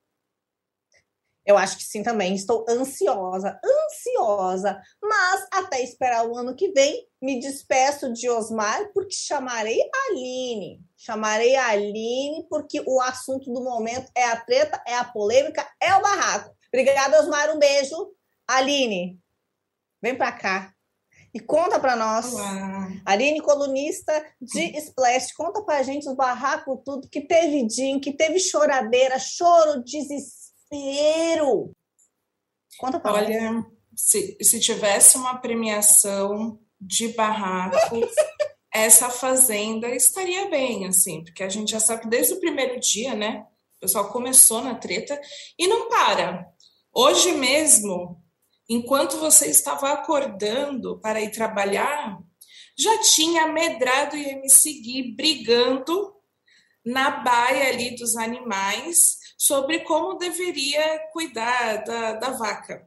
Eu 1.45 1.59
acho 1.59 1.77
que 1.77 1.83
sim 1.83 2.03
também. 2.03 2.35
Estou 2.35 2.65
ansiosa, 2.69 3.59
ansiosa. 3.65 4.81
Mas 5.03 5.47
até 5.53 5.83
esperar 5.83 6.27
o 6.27 6.37
ano 6.37 6.55
que 6.55 6.71
vem, 6.71 7.07
me 7.21 7.41
despeço 7.41 8.13
de 8.13 8.31
Osmar, 8.31 8.93
porque 8.95 9.15
chamarei 9.15 9.81
a 9.81 10.11
Aline. 10.11 10.81
Chamarei 10.97 11.57
a 11.57 11.69
Aline, 11.69 12.47
porque 12.49 12.81
o 12.87 13.01
assunto 13.01 13.53
do 13.53 13.63
momento 13.63 14.11
é 14.17 14.25
a 14.25 14.41
treta, 14.41 14.81
é 14.87 14.95
a 14.95 15.05
polêmica, 15.05 15.69
é 15.81 15.95
o 15.97 16.03
barraco. 16.03 16.55
Obrigada, 16.69 17.21
Osmar. 17.21 17.55
Um 17.55 17.59
beijo. 17.59 18.15
Aline, 18.47 19.19
vem 20.01 20.17
para 20.17 20.33
cá. 20.33 20.75
E 21.35 21.41
conta 21.41 21.81
para 21.81 21.97
nós. 21.97 22.35
Olá. 22.35 22.89
Aline, 23.07 23.41
colunista 23.41 24.13
de 24.39 24.77
Splash, 24.79 25.33
conta 25.33 25.63
para 25.63 25.79
a 25.79 25.83
gente 25.83 26.07
os 26.07 26.15
barracos, 26.15 26.81
tudo 26.85 27.09
que 27.09 27.23
teve 27.23 27.67
Jim, 27.71 27.99
que 27.99 28.13
teve 28.13 28.39
choradeira, 28.39 29.19
choro, 29.19 29.83
desespero. 29.83 31.75
Conta 32.79 33.01
para 33.01 33.13
nós. 33.13 33.25
Olha, 33.25 33.67
se, 33.97 34.37
se 34.43 34.61
tivesse 34.61 35.17
uma 35.17 35.39
premiação 35.39 36.61
de 36.79 37.09
barraco, 37.09 37.97
essa 38.73 39.09
fazenda 39.09 39.89
estaria 39.89 40.51
bem, 40.51 40.87
assim, 40.87 41.25
porque 41.25 41.43
a 41.43 41.49
gente 41.49 41.71
já 41.71 41.81
sabe 41.81 42.03
que 42.03 42.09
desde 42.09 42.35
o 42.35 42.41
primeiro 42.41 42.79
dia, 42.79 43.15
né? 43.15 43.47
O 43.77 43.81
pessoal 43.81 44.13
começou 44.13 44.63
na 44.63 44.75
treta 44.75 45.21
e 45.59 45.67
não 45.67 45.89
para. 45.89 46.47
Hoje 46.95 47.33
mesmo, 47.33 48.22
enquanto 48.73 49.19
você 49.19 49.49
estava 49.49 49.93
acordando 49.93 50.99
para 51.01 51.21
ir 51.21 51.31
trabalhar, 51.31 52.19
já 52.77 52.99
tinha 53.03 53.47
medrado 53.49 54.17
e 54.17 54.37
me 54.37 54.49
seguir 54.49 55.15
brigando 55.15 56.15
na 56.85 57.11
baia 57.11 57.69
ali 57.69 57.95
dos 57.95 58.17
animais 58.17 59.19
sobre 59.37 59.81
como 59.81 60.19
deveria 60.19 60.99
cuidar 61.13 61.85
da, 61.85 62.13
da 62.15 62.31
vaca. 62.31 62.87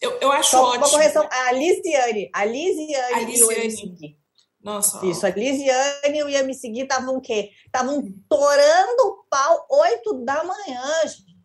Eu, 0.00 0.18
eu 0.20 0.32
acho 0.32 0.50
Só 0.50 0.64
ótimo. 0.64 0.84
Uma 0.84 0.90
correção, 0.90 1.28
a 1.30 1.52
Lisiane. 1.52 2.30
A 2.32 2.44
Lisiane, 2.44 3.14
a 3.14 3.20
Lisiane. 3.20 4.18
Nossa. 4.60 5.04
Isso, 5.06 5.24
a 5.24 5.30
Lisiane 5.30 6.18
e 6.18 6.22
o 6.22 6.28
Ia 6.28 6.42
Me 6.42 6.54
Seguir 6.54 6.82
estavam 6.82 7.16
o 7.16 7.20
quê? 7.20 7.52
Estavam 7.64 8.02
torando 8.28 9.02
o 9.02 9.24
pau 9.30 9.66
8 9.70 10.24
da 10.24 10.42
manhã, 10.42 11.02
gente. 11.06 11.36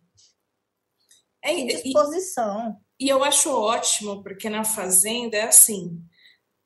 É, 1.42 1.54
que 1.54 1.64
disposição. 1.66 2.76
E 3.02 3.08
eu 3.08 3.24
acho 3.24 3.50
ótimo, 3.50 4.22
porque 4.22 4.48
na 4.48 4.62
Fazenda 4.62 5.36
é 5.36 5.42
assim: 5.42 6.00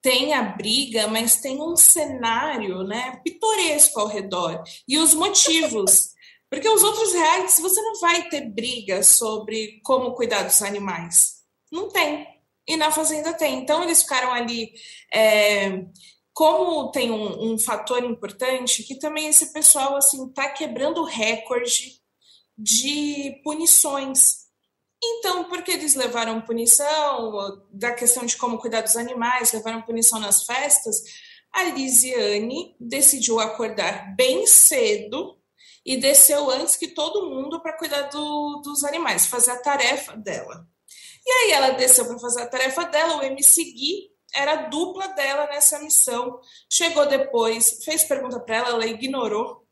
tem 0.03 0.35
a 0.35 0.43
briga, 0.43 1.07
mas 1.07 1.41
tem 1.41 1.63
um 1.63 1.75
cenário 1.75 2.85
né, 2.85 3.19
pitoresco 3.25 4.01
ao 4.01 4.07
redor. 4.07 4.63
E 4.87 4.99
os 4.99 5.15
motivos. 5.15 6.15
Porque 6.49 6.69
os 6.69 6.81
outros 6.85 7.13
realities 7.13 7.59
você 7.59 7.81
não 7.83 7.99
vai 7.99 8.29
ter 8.29 8.49
briga 8.49 9.03
sobre 9.03 9.81
como 9.83 10.15
cuidar 10.15 10.45
dos 10.45 10.63
animais. 10.63 11.39
Não 11.73 11.89
tem. 11.89 12.25
E 12.69 12.77
na 12.77 12.93
Fazenda 12.93 13.33
tem. 13.33 13.59
Então 13.59 13.83
eles 13.83 14.03
ficaram 14.03 14.33
ali. 14.33 14.73
É, 15.13 15.87
como 16.33 16.93
tem 16.93 17.11
um, 17.11 17.53
um, 17.53 17.59
fator 17.59 18.05
importante, 18.05 18.85
que 18.85 18.95
também 18.95 19.27
esse 19.27 19.53
pessoal 19.53 19.97
assim 19.97 20.25
está 20.29 20.49
quebrando 20.51 21.01
o 21.01 21.05
recorde 21.05 22.01
de 22.57 23.41
punições. 23.43 24.46
Então, 25.03 25.45
porque 25.45 25.73
eles 25.73 25.95
levaram 25.95 26.41
punição 26.41 27.63
da 27.71 27.93
questão 27.93 28.25
de 28.25 28.37
como 28.37 28.59
cuidar 28.59 28.81
dos 28.81 28.97
animais, 28.97 29.53
levaram 29.53 29.83
punição 29.83 30.19
nas 30.19 30.45
festas, 30.45 31.03
a 31.53 31.65
Lisiane 31.65 32.77
decidiu 32.81 33.41
acordar 33.41 34.15
bem 34.15 34.47
cedo 34.47 35.39
e 35.85 35.97
desceu 35.97 36.51
antes 36.51 36.77
que 36.77 36.89
todo 36.89 37.31
mundo 37.31 37.63
para 37.63 37.77
cuidar 37.77 38.03
do, 38.03 38.61
dos 38.65 38.85
animais, 38.85 39.27
fazer 39.27 39.53
a 39.53 39.63
tarefa 39.63 40.17
dela. 40.17 40.67
E 41.25 41.31
aí 41.31 41.51
ela 41.53 41.71
desceu 41.71 42.07
para 42.07 42.19
fazer 42.19 42.43
a 42.43 42.47
tarefa 42.47 42.85
dela, 42.85 43.17
o 43.17 43.23
MC 43.23 43.65
Gui 43.65 44.11
era 44.35 44.53
a 44.53 44.63
dupla 44.69 45.09
dela 45.09 45.47
nessa 45.47 45.79
missão. 45.79 46.41
Chegou 46.71 47.07
depois, 47.07 47.83
fez 47.85 48.05
pergunta 48.05 48.39
para 48.39 48.57
ela, 48.57 48.69
ela 48.71 48.87
ignorou 48.87 49.66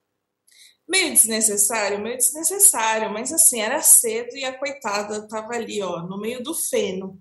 meio 0.88 1.12
desnecessário, 1.12 2.00
meio 2.00 2.16
desnecessário, 2.16 3.10
mas 3.10 3.32
assim, 3.32 3.60
era 3.60 3.80
cedo 3.80 4.36
e 4.36 4.44
a 4.44 4.56
coitada 4.56 5.26
tava 5.28 5.54
ali, 5.54 5.82
ó, 5.82 6.02
no 6.02 6.18
meio 6.18 6.42
do 6.42 6.54
feno. 6.54 7.20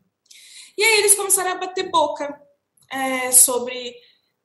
E 0.77 0.83
aí 0.83 0.99
eles 0.99 1.15
começaram 1.15 1.51
a 1.51 1.59
bater 1.59 1.89
boca 1.89 2.39
é, 2.91 3.31
sobre, 3.31 3.95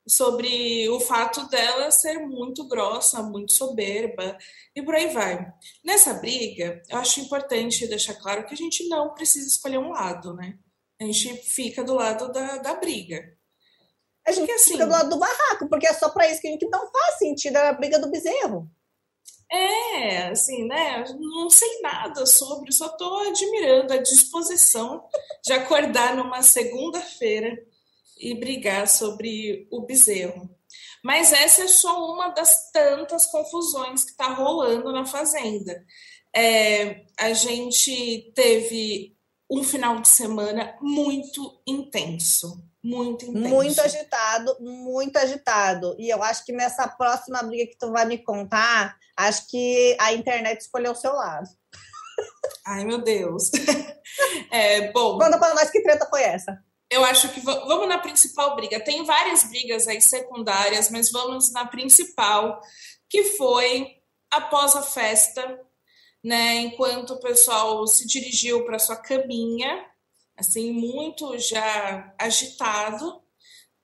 sobre 0.07 0.87
o 0.89 0.99
fato 0.99 1.47
dela 1.49 1.91
ser 1.91 2.19
muito 2.19 2.67
grossa, 2.67 3.21
muito 3.21 3.53
soberba, 3.53 4.37
e 4.75 4.81
por 4.81 4.95
aí 4.95 5.07
vai. 5.07 5.51
Nessa 5.83 6.13
briga, 6.13 6.81
eu 6.89 6.97
acho 6.97 7.19
importante 7.19 7.87
deixar 7.87 8.15
claro 8.15 8.45
que 8.45 8.53
a 8.53 8.57
gente 8.57 8.87
não 8.87 9.13
precisa 9.13 9.47
escolher 9.47 9.79
um 9.79 9.91
lado, 9.91 10.33
né? 10.33 10.57
A 11.01 11.05
gente 11.05 11.33
fica 11.37 11.83
do 11.83 11.93
lado 11.93 12.31
da, 12.31 12.57
da 12.57 12.75
briga. 12.75 13.37
A 14.27 14.31
gente 14.31 14.41
porque, 14.41 14.51
assim, 14.51 14.71
fica 14.73 14.85
do 14.85 14.91
lado 14.91 15.09
do 15.09 15.17
barraco, 15.17 15.67
porque 15.69 15.87
é 15.87 15.93
só 15.93 16.09
para 16.09 16.29
isso 16.29 16.41
que 16.41 16.47
a 16.47 16.51
gente 16.51 16.69
não 16.69 16.91
faz 16.91 17.17
sentido 17.17 17.57
a 17.57 17.73
briga 17.73 17.97
do 17.97 18.11
bezerro. 18.11 18.69
É, 19.51 20.27
assim, 20.27 20.65
né? 20.67 21.03
Não 21.17 21.49
sei 21.49 21.81
nada 21.81 22.25
sobre, 22.25 22.71
só 22.71 22.85
estou 22.85 23.27
admirando 23.27 23.93
a 23.93 23.97
disposição 23.97 25.03
de 25.43 25.53
acordar 25.53 26.15
numa 26.15 26.43
segunda-feira 26.43 27.57
e 28.19 28.35
brigar 28.35 28.87
sobre 28.87 29.67
o 29.71 29.81
bezerro. 29.81 30.49
Mas 31.03 31.31
essa 31.31 31.63
é 31.63 31.67
só 31.67 32.13
uma 32.13 32.29
das 32.29 32.69
tantas 32.71 33.25
confusões 33.25 34.03
que 34.03 34.11
está 34.11 34.33
rolando 34.33 34.91
na 34.91 35.05
Fazenda. 35.05 35.83
É, 36.35 37.05
a 37.17 37.33
gente 37.33 38.31
teve 38.35 39.17
um 39.49 39.63
final 39.63 39.99
de 39.99 40.09
semana 40.09 40.77
muito 40.79 41.59
intenso. 41.65 42.63
Muito 42.83 43.25
intenso. 43.25 43.49
Muito 43.49 43.81
agitado, 43.81 44.57
muito 44.59 45.17
agitado. 45.17 45.95
E 45.99 46.09
eu 46.09 46.23
acho 46.23 46.45
que 46.45 46.53
nessa 46.53 46.87
próxima 46.87 47.43
briga 47.43 47.69
que 47.69 47.77
tu 47.77 47.91
vai 47.91 48.05
me 48.05 48.17
contar, 48.17 48.97
acho 49.17 49.47
que 49.47 49.97
a 49.99 50.13
internet 50.13 50.61
escolheu 50.61 50.93
o 50.93 50.95
seu 50.95 51.13
lado. 51.13 51.47
Ai, 52.65 52.85
meu 52.85 53.01
Deus. 53.01 53.51
É, 54.51 54.91
bom. 54.91 55.17
Conta 55.17 55.37
para 55.37 55.53
nós 55.53 55.69
que 55.69 55.81
treta 55.81 56.07
foi 56.09 56.23
essa. 56.23 56.59
Eu 56.89 57.05
acho 57.05 57.29
que 57.29 57.39
vamos 57.39 57.87
na 57.87 57.99
principal 57.99 58.55
briga. 58.55 58.83
Tem 58.83 59.05
várias 59.05 59.43
brigas 59.43 59.87
aí 59.87 60.01
secundárias, 60.01 60.89
mas 60.89 61.11
vamos 61.11 61.53
na 61.53 61.65
principal, 61.65 62.59
que 63.07 63.23
foi 63.37 63.87
após 64.31 64.75
a 64.75 64.81
festa, 64.81 65.59
né? 66.23 66.55
Enquanto 66.55 67.11
o 67.11 67.19
pessoal 67.19 67.85
se 67.87 68.07
dirigiu 68.07 68.65
para 68.65 68.79
sua 68.79 68.97
caminha, 68.97 69.85
assim, 70.39 70.71
muito 70.71 71.37
já 71.37 72.13
agitado, 72.17 73.21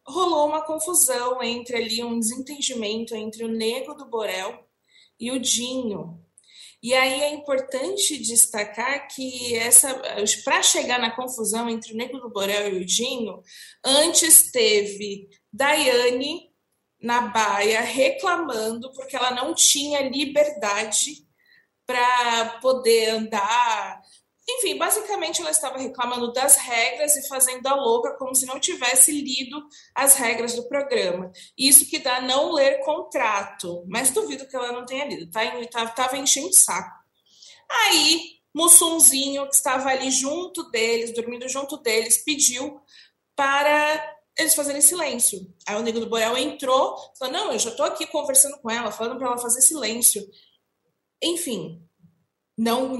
rolou 0.07 0.47
uma 0.47 0.61
confusão 0.61 1.41
entre 1.43 1.75
ali, 1.75 2.03
um 2.03 2.19
desentendimento 2.19 3.15
entre 3.15 3.43
o 3.43 3.47
Nego 3.47 3.93
do 3.93 4.05
Borel 4.05 4.65
e 5.19 5.31
o 5.31 5.39
Dinho. 5.39 6.21
E 6.81 6.93
aí 6.93 7.21
é 7.23 7.33
importante 7.33 8.17
destacar 8.19 9.07
que 9.07 9.55
essa 9.55 9.99
para 10.43 10.61
chegar 10.61 10.99
na 10.99 11.15
confusão 11.15 11.67
entre 11.69 11.93
o 11.93 11.97
Nego 11.97 12.19
do 12.19 12.29
Borel 12.29 12.73
e 12.73 12.81
o 12.81 12.85
Dinho, 12.85 13.41
antes 13.83 14.51
teve 14.51 15.27
Daiane 15.51 16.51
na 17.01 17.21
baia 17.21 17.81
reclamando 17.81 18.91
porque 18.93 19.15
ela 19.15 19.31
não 19.31 19.53
tinha 19.53 20.07
liberdade 20.09 21.25
para 21.85 22.59
poder 22.61 23.09
andar. 23.09 24.01
Enfim, 24.47 24.77
basicamente 24.77 25.41
ela 25.41 25.49
estava 25.49 25.79
reclamando 25.79 26.31
das 26.31 26.55
regras 26.57 27.15
e 27.15 27.27
fazendo 27.27 27.65
a 27.65 27.73
louca 27.73 28.15
como 28.15 28.35
se 28.35 28.45
não 28.45 28.59
tivesse 28.59 29.11
lido 29.11 29.67
as 29.93 30.15
regras 30.15 30.53
do 30.53 30.67
programa. 30.67 31.31
Isso 31.57 31.89
que 31.89 31.97
dá 31.97 32.21
não 32.21 32.51
ler 32.51 32.79
contrato, 32.81 33.83
mas 33.87 34.11
duvido 34.11 34.47
que 34.47 34.55
ela 34.55 34.71
não 34.71 34.85
tenha 34.85 35.05
lido, 35.05 35.31
tá? 35.31 35.43
Estava 35.59 35.91
tá, 35.91 36.17
enchendo 36.17 36.49
o 36.49 36.53
saco. 36.53 36.95
Aí, 37.67 38.35
Mussunzinho, 38.53 39.49
que 39.49 39.55
estava 39.55 39.89
ali 39.89 40.11
junto 40.11 40.69
deles, 40.69 41.13
dormindo 41.13 41.49
junto 41.49 41.77
deles, 41.77 42.23
pediu 42.23 42.79
para 43.35 44.15
eles 44.37 44.53
fazerem 44.53 44.81
silêncio. 44.81 45.39
Aí 45.67 45.75
o 45.75 45.81
Nego 45.81 45.99
do 45.99 46.09
Borel 46.09 46.37
entrou, 46.37 46.95
falou: 47.17 47.33
Não, 47.33 47.51
eu 47.51 47.59
já 47.59 47.71
estou 47.71 47.85
aqui 47.85 48.05
conversando 48.05 48.57
com 48.59 48.69
ela, 48.69 48.91
falando 48.91 49.17
para 49.17 49.27
ela 49.27 49.37
fazer 49.37 49.61
silêncio. 49.61 50.23
Enfim, 51.21 51.81
não 52.57 52.97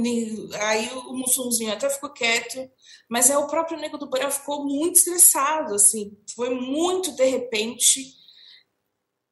aí 0.60 0.90
o 0.90 1.14
Mussunzinho 1.14 1.72
até 1.72 1.90
ficou 1.90 2.10
quieto, 2.10 2.70
mas 3.10 3.30
é 3.30 3.38
o 3.38 3.48
próprio 3.48 3.80
Nego 3.80 3.98
do 3.98 4.10
Borel 4.10 4.30
ficou 4.30 4.66
muito 4.66 4.98
estressado, 4.98 5.76
assim, 5.76 6.18
foi 6.36 6.50
muito 6.50 7.16
de 7.16 7.26
repente. 7.26 8.14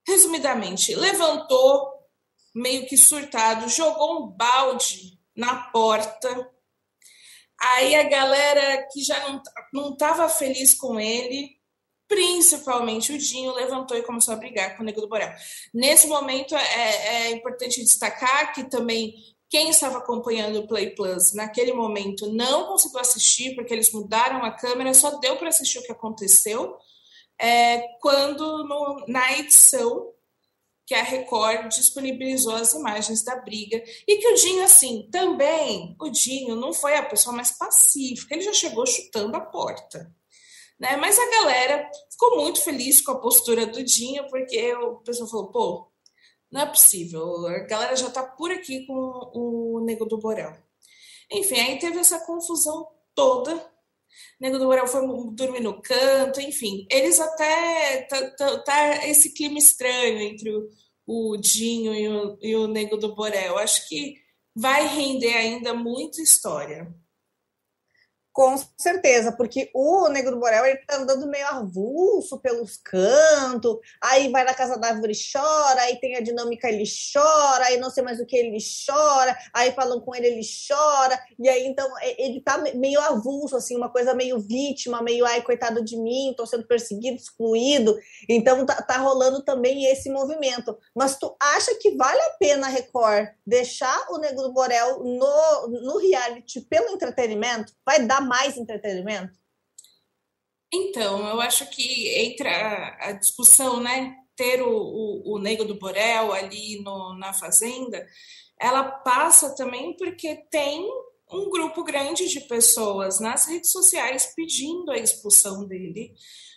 Resumidamente, 0.08 0.94
levantou, 0.96 1.90
meio 2.54 2.86
que 2.88 2.98
surtado, 2.98 3.70
jogou 3.70 4.24
um 4.24 4.28
balde 4.28 5.18
na 5.36 5.72
porta. 5.72 6.52
Aí 7.60 7.96
a 7.96 8.04
galera 8.04 8.86
que 8.92 9.02
já 9.02 9.18
não, 9.28 9.42
não 9.74 9.94
estava 9.94 10.28
feliz 10.28 10.74
com 10.74 11.00
ele 11.00 11.58
principalmente 12.14 13.12
o 13.12 13.18
Dinho, 13.18 13.54
levantou 13.54 13.98
e 13.98 14.04
começou 14.04 14.36
a 14.36 14.38
brigar 14.38 14.76
com 14.76 14.84
o 14.84 14.86
Nego 14.86 15.02
do 15.02 15.10
Borel. 15.10 15.34
Nesse 15.74 16.08
momento, 16.08 16.56
é, 16.56 17.08
é 17.08 17.32
importante 17.32 17.82
destacar 17.82 18.54
que 18.54 18.70
também 18.70 19.16
quem 19.54 19.70
estava 19.70 20.00
acompanhando 20.00 20.62
o 20.62 20.68
Play 20.68 20.96
Plus 20.96 21.32
naquele 21.32 21.74
momento 21.74 22.28
não 22.34 22.66
conseguiu 22.66 23.00
assistir, 23.00 23.54
porque 23.54 23.72
eles 23.72 23.92
mudaram 23.92 24.44
a 24.44 24.50
câmera, 24.50 24.96
só 24.96 25.20
deu 25.20 25.38
para 25.38 25.50
assistir 25.50 25.78
o 25.78 25.84
que 25.84 25.92
aconteceu 25.92 26.76
é, 27.40 27.80
quando 28.02 28.64
no, 28.68 29.06
na 29.08 29.38
edição 29.38 30.12
que 30.88 30.96
a 30.96 31.04
Record 31.04 31.68
disponibilizou 31.68 32.56
as 32.56 32.74
imagens 32.74 33.24
da 33.24 33.36
briga 33.36 33.78
e 34.08 34.18
que 34.18 34.28
o 34.28 34.34
Dinho, 34.34 34.64
assim, 34.64 35.08
também, 35.12 35.96
o 36.02 36.10
Dinho 36.10 36.56
não 36.56 36.74
foi 36.74 36.96
a 36.96 37.06
pessoa 37.06 37.36
mais 37.36 37.52
pacífica, 37.52 38.34
ele 38.34 38.42
já 38.42 38.54
chegou 38.54 38.88
chutando 38.88 39.38
a 39.38 39.40
porta. 39.40 40.12
Né? 40.80 40.98
Mas 40.98 41.20
a 41.20 41.30
galera 41.30 41.92
ficou 42.10 42.38
muito 42.38 42.60
feliz 42.60 43.02
com 43.02 43.12
a 43.12 43.20
postura 43.20 43.68
do 43.68 43.84
Dinho, 43.84 44.28
porque 44.32 44.74
o 44.78 44.96
pessoal 44.96 45.30
falou, 45.30 45.52
pô, 45.52 45.93
não 46.54 46.62
é 46.62 46.66
possível, 46.68 47.48
a 47.48 47.60
galera 47.62 47.96
já 47.96 48.12
tá 48.12 48.22
por 48.22 48.52
aqui 48.52 48.86
com 48.86 48.94
o 49.34 49.82
Nego 49.84 50.06
do 50.06 50.20
Borel. 50.20 50.56
Enfim, 51.32 51.60
aí 51.60 51.80
teve 51.80 51.98
essa 51.98 52.20
confusão 52.20 52.88
toda. 53.16 53.74
Nego 54.40 54.60
do 54.60 54.68
Borel 54.68 54.86
foi 54.86 55.02
dormir 55.32 55.62
no 55.62 55.82
canto, 55.82 56.40
enfim. 56.40 56.86
Eles 56.92 57.20
até. 57.20 58.04
Tá, 58.04 58.30
tá, 58.32 58.60
tá 58.60 59.08
esse 59.08 59.34
clima 59.34 59.58
estranho 59.58 60.20
entre 60.20 60.52
o, 60.52 60.70
o 61.08 61.38
Dinho 61.38 61.92
e 61.96 62.08
o, 62.08 62.38
e 62.40 62.56
o 62.56 62.68
Nego 62.68 62.98
do 62.98 63.16
Borel. 63.16 63.58
Acho 63.58 63.90
que 63.90 64.22
vai 64.56 64.86
render 64.88 65.34
ainda 65.34 65.74
muita 65.74 66.22
história. 66.22 66.94
Com 68.34 68.56
certeza, 68.76 69.32
porque 69.32 69.70
o 69.76 70.10
Negro 70.10 70.32
do 70.32 70.40
Borel 70.40 70.66
ele 70.66 70.80
tá 70.88 70.98
andando 70.98 71.28
meio 71.28 71.46
avulso 71.50 72.40
pelos 72.40 72.78
cantos, 72.78 73.78
aí 74.02 74.32
vai 74.32 74.44
na 74.44 74.56
casa 74.56 74.76
da 74.76 74.88
árvore 74.88 75.14
chora, 75.14 75.82
aí 75.82 76.00
tem 76.00 76.16
a 76.16 76.20
dinâmica 76.20 76.68
ele 76.68 76.84
chora, 76.84 77.66
aí 77.66 77.78
não 77.78 77.92
sei 77.92 78.04
mais 78.04 78.20
o 78.20 78.26
que 78.26 78.36
ele 78.36 78.58
chora, 78.58 79.38
aí 79.54 79.72
falam 79.74 80.02
com 80.02 80.16
ele 80.16 80.26
ele 80.26 80.42
chora, 80.42 81.20
e 81.38 81.48
aí 81.48 81.68
então 81.68 81.88
ele 82.18 82.42
tá 82.42 82.58
meio 82.74 83.00
avulso, 83.02 83.56
assim, 83.56 83.78
uma 83.78 83.92
coisa 83.92 84.16
meio 84.16 84.40
vítima, 84.40 85.04
meio 85.04 85.28
ai, 85.28 85.44
coitado 85.44 85.84
de 85.84 85.96
mim, 85.96 86.34
tô 86.36 86.48
sendo 86.48 86.66
perseguido, 86.66 87.18
excluído, 87.18 87.96
então 88.28 88.66
tá, 88.66 88.82
tá 88.82 88.98
rolando 88.98 89.44
também 89.44 89.86
esse 89.92 90.10
movimento. 90.10 90.76
Mas 90.96 91.18
tu 91.20 91.36
acha 91.40 91.76
que 91.76 91.96
vale 91.96 92.20
a 92.20 92.32
pena, 92.40 92.68
Record, 92.68 93.28
deixar 93.46 94.08
o 94.10 94.18
Negro 94.18 94.42
do 94.42 94.54
Borel 94.54 95.04
no, 95.04 95.68
no 95.68 95.98
reality 96.00 96.62
pelo 96.62 96.90
entretenimento? 96.90 97.72
Vai 97.86 98.04
dar 98.04 98.23
mais 98.24 98.58
entretenimento? 98.58 99.34
Então, 100.74 101.28
eu 101.28 101.40
acho 101.40 101.70
que 101.70 102.10
entra 102.26 102.98
a 103.00 103.12
discussão, 103.12 103.80
né? 103.80 104.16
Ter 104.36 104.62
o, 104.64 104.72
o, 104.72 105.36
o 105.36 105.40
Nego 105.40 105.64
do 105.64 105.76
Borel 105.76 106.34
ali 106.34 106.82
no, 106.82 107.16
na 107.16 107.32
Fazenda, 107.32 108.08
ela 108.60 108.84
passa 108.84 109.56
também 109.56 109.96
porque 109.96 110.36
tem 110.50 110.84
um 111.32 111.50
grupo 111.50 111.84
grande 111.84 112.28
de 112.28 112.42
pessoas 112.42 113.20
nas 113.20 113.48
redes 113.48 113.72
sociais 113.72 114.34
pedindo 114.36 114.92
a 114.92 114.98
expulsão 114.98 115.66
dele, 115.68 116.14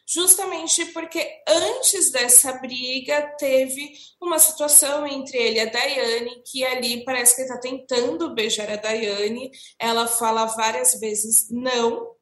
justamente 0.06 0.86
porque 0.86 1.42
antes 1.48 2.12
dessa 2.12 2.52
briga 2.52 3.34
teve 3.36 3.92
uma 4.20 4.38
situação 4.38 5.04
entre 5.04 5.36
ele 5.36 5.56
e 5.56 5.60
a 5.60 5.66
Daiane, 5.66 6.42
que 6.44 6.64
ali 6.64 7.04
parece 7.04 7.34
que 7.34 7.42
ele 7.42 7.48
está 7.48 7.60
tentando 7.60 8.32
beijar 8.32 8.70
a 8.70 8.76
Daiane, 8.76 9.50
ela 9.78 10.06
fala 10.06 10.46
várias 10.46 10.94
vezes 11.00 11.50
não. 11.50 12.14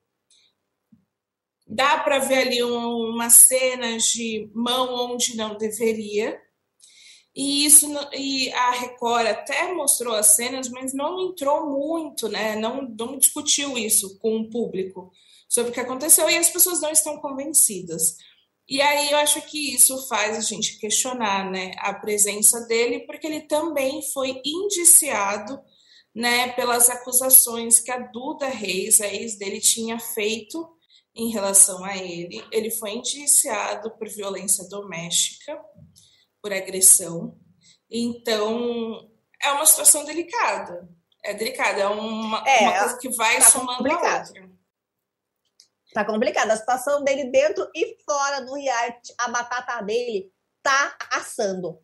Dá 1.67 1.99
para 1.99 2.19
ver 2.19 2.47
ali 2.47 2.63
umas 2.63 3.35
cenas 3.35 4.05
de 4.05 4.51
mão 4.55 5.13
onde 5.13 5.37
não 5.37 5.57
deveria. 5.57 6.41
E 7.37 7.67
isso 7.67 7.87
e 8.15 8.51
a 8.53 8.71
Record 8.71 9.27
até 9.27 9.75
mostrou 9.75 10.15
as 10.15 10.37
cenas, 10.37 10.69
mas 10.69 10.95
não 10.95 11.21
entrou 11.21 11.69
muito, 11.69 12.29
né? 12.29 12.55
Não, 12.57 12.83
não 12.83 13.19
discutiu 13.19 13.77
isso 13.77 14.19
com 14.21 14.39
o 14.39 14.49
público 14.49 15.13
sobre 15.49 15.71
o 15.71 15.75
que 15.75 15.81
aconteceu 15.81 16.29
e 16.29 16.37
as 16.37 16.49
pessoas 16.49 16.81
não 16.81 16.91
estão 16.91 17.19
convencidas. 17.19 18.17
E 18.69 18.81
aí 18.81 19.11
eu 19.11 19.19
acho 19.19 19.43
que 19.43 19.75
isso 19.75 20.09
faz 20.09 20.37
a 20.39 20.41
gente 20.41 20.79
questionar 20.79 21.51
né, 21.51 21.73
a 21.79 21.93
presença 21.93 22.61
dele, 22.67 23.01
porque 23.01 23.27
ele 23.27 23.43
também 23.43 24.01
foi 24.13 24.41
indiciado 24.45 25.61
né, 26.15 26.53
pelas 26.53 26.89
acusações 26.89 27.81
que 27.81 27.91
a 27.91 27.99
Duda 27.99 28.49
Reis, 28.49 29.01
a 29.01 29.09
ex 29.09 29.37
dele, 29.37 29.61
tinha 29.61 29.99
feito 29.99 30.67
em 31.15 31.31
relação 31.31 31.85
a 31.85 31.97
ele. 31.97 32.43
Ele 32.51 32.71
foi 32.71 32.93
indiciado 32.93 33.91
por 33.99 34.09
violência 34.09 34.67
doméstica, 34.69 35.61
por 36.41 36.53
agressão. 36.53 37.37
Então, 37.91 39.11
é 39.43 39.51
uma 39.53 39.67
situação 39.67 40.05
delicada. 40.05 40.89
É 41.23 41.35
delicada, 41.35 41.81
é 41.81 41.87
uma, 41.87 42.43
é, 42.47 42.61
uma 42.61 42.79
coisa 42.79 42.99
que 42.99 43.09
vai 43.11 43.39
tá 43.39 43.51
somando 43.51 43.79
complicado. 43.79 44.27
a 44.27 44.41
outra. 44.41 44.54
Tá 45.95 46.05
complicado. 46.05 46.51
A 46.51 46.57
situação 46.57 47.05
dele 47.05 47.31
dentro 47.31 47.71
e 47.73 47.97
fora 48.05 48.45
do 48.45 48.53
reality, 48.53 49.15
a 49.17 49.29
batata 49.29 49.81
dele 49.83 50.29
tá 50.61 50.97
assando. 51.13 51.79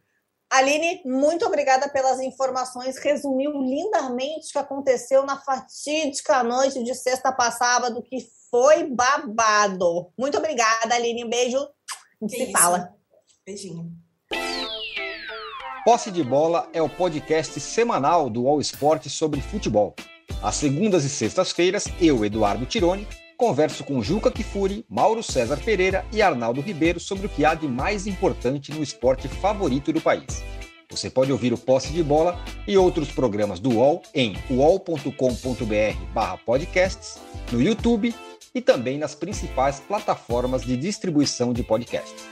Aline, 0.51 1.01
muito 1.07 1.47
obrigada 1.47 1.89
pelas 1.89 2.19
informações. 2.21 2.99
Resumiu 2.99 3.53
lindamente 3.53 4.49
o 4.49 4.53
que 4.53 4.59
aconteceu 4.59 5.25
na 5.25 5.39
fatídica 5.39 6.43
noite 6.43 6.83
de 6.83 6.93
sexta 6.93 7.31
passada, 7.31 7.89
do 7.89 8.03
que 8.03 8.27
foi 8.51 8.83
babado. 8.89 10.11
Muito 10.19 10.37
obrigada, 10.37 10.97
Aline. 10.97 11.25
Um 11.25 11.31
beijo. 11.31 11.59
A 11.59 11.63
gente 12.21 12.31
que 12.33 12.37
se 12.37 12.43
isso. 12.43 12.53
fala. 12.53 12.93
Beijinho. 13.47 13.93
Posse 15.85 16.11
de 16.11 16.25
Bola 16.25 16.69
é 16.73 16.83
o 16.83 16.89
podcast 16.89 17.61
semanal 17.61 18.29
do 18.29 18.49
All 18.49 18.61
Sport 18.61 19.07
sobre 19.07 19.41
futebol. 19.41 19.95
Às 20.43 20.57
segundas 20.57 21.05
e 21.05 21.09
sextas-feiras, 21.09 21.85
eu, 22.01 22.25
Eduardo 22.25 22.67
Tironi, 22.67 23.07
converso 23.41 23.83
com 23.85 24.03
Juca 24.03 24.31
Kifuri, 24.31 24.85
Mauro 24.87 25.23
César 25.23 25.57
Pereira 25.57 26.05
e 26.13 26.21
Arnaldo 26.21 26.61
Ribeiro 26.61 27.01
sobre 27.01 27.25
o 27.25 27.29
que 27.31 27.43
há 27.43 27.55
de 27.55 27.67
mais 27.67 28.07
importante 28.07 28.71
no 28.71 28.83
esporte 28.83 29.29
favorito 29.29 29.95
do 29.95 30.01
país. 30.03 30.45
Você 30.91 31.09
pode 31.09 31.33
ouvir 31.33 31.51
o 31.51 31.57
Posse 31.57 31.91
de 31.91 32.03
Bola 32.03 32.39
e 32.69 32.77
outros 32.77 33.11
programas 33.11 33.59
do 33.59 33.77
UOL 33.77 34.03
em 34.15 34.37
uol.com.br/podcasts, 34.51 37.19
no 37.51 37.63
YouTube 37.63 38.15
e 38.55 38.61
também 38.61 38.99
nas 38.99 39.15
principais 39.15 39.81
plataformas 39.81 40.61
de 40.61 40.77
distribuição 40.77 41.55
de 41.55 41.63
podcasts. 41.63 42.23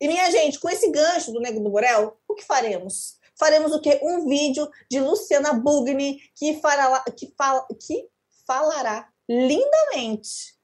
E 0.00 0.06
minha 0.06 0.30
gente, 0.30 0.60
com 0.60 0.70
esse 0.70 0.88
gancho 0.92 1.32
do 1.32 1.40
Nego 1.40 1.58
do 1.58 1.70
Borel, 1.70 2.16
o 2.28 2.36
que 2.36 2.44
faremos? 2.44 3.18
Faremos 3.40 3.72
o 3.72 3.80
quê? 3.80 3.98
Um 4.02 4.28
vídeo 4.28 4.70
de 4.88 5.00
Luciana 5.00 5.54
Bugni 5.54 6.20
que, 6.36 6.60
fará, 6.60 7.02
que, 7.16 7.34
fala, 7.36 7.66
que 7.84 8.08
falará 8.46 9.08
lindamente 9.28 10.54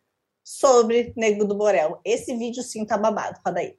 sobre 0.44 1.12
Nego 1.16 1.44
do 1.44 1.56
Borel. 1.56 2.00
Esse 2.04 2.36
vídeo 2.36 2.62
sim 2.62 2.84
tá 2.84 2.96
babado, 2.96 3.40
roda 3.44 3.60
aí. 3.60 3.76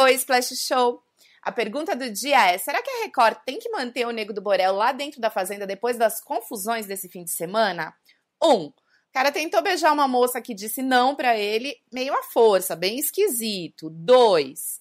Oi, 0.00 0.14
Splash 0.14 0.56
Show! 0.56 1.02
A 1.42 1.52
pergunta 1.52 1.94
do 1.94 2.10
dia 2.10 2.52
é: 2.52 2.58
será 2.58 2.82
que 2.82 2.90
a 2.90 3.04
Record 3.04 3.38
tem 3.44 3.58
que 3.58 3.70
manter 3.70 4.06
o 4.06 4.10
Nego 4.10 4.32
do 4.32 4.42
Borel 4.42 4.74
lá 4.74 4.92
dentro 4.92 5.20
da 5.20 5.30
fazenda 5.30 5.66
depois 5.66 5.96
das 5.96 6.20
confusões 6.20 6.86
desse 6.86 7.08
fim 7.08 7.22
de 7.24 7.30
semana? 7.30 7.94
1. 8.42 8.48
Um, 8.48 8.66
O 8.66 8.72
cara 9.12 9.32
tentou 9.32 9.62
beijar 9.62 9.92
uma 9.92 10.08
moça 10.08 10.40
que 10.40 10.54
disse 10.54 10.82
não 10.82 11.14
pra 11.14 11.36
ele, 11.36 11.76
meio 11.92 12.14
à 12.14 12.22
força, 12.22 12.76
bem 12.76 12.98
esquisito. 12.98 13.90
Dois, 13.90 14.80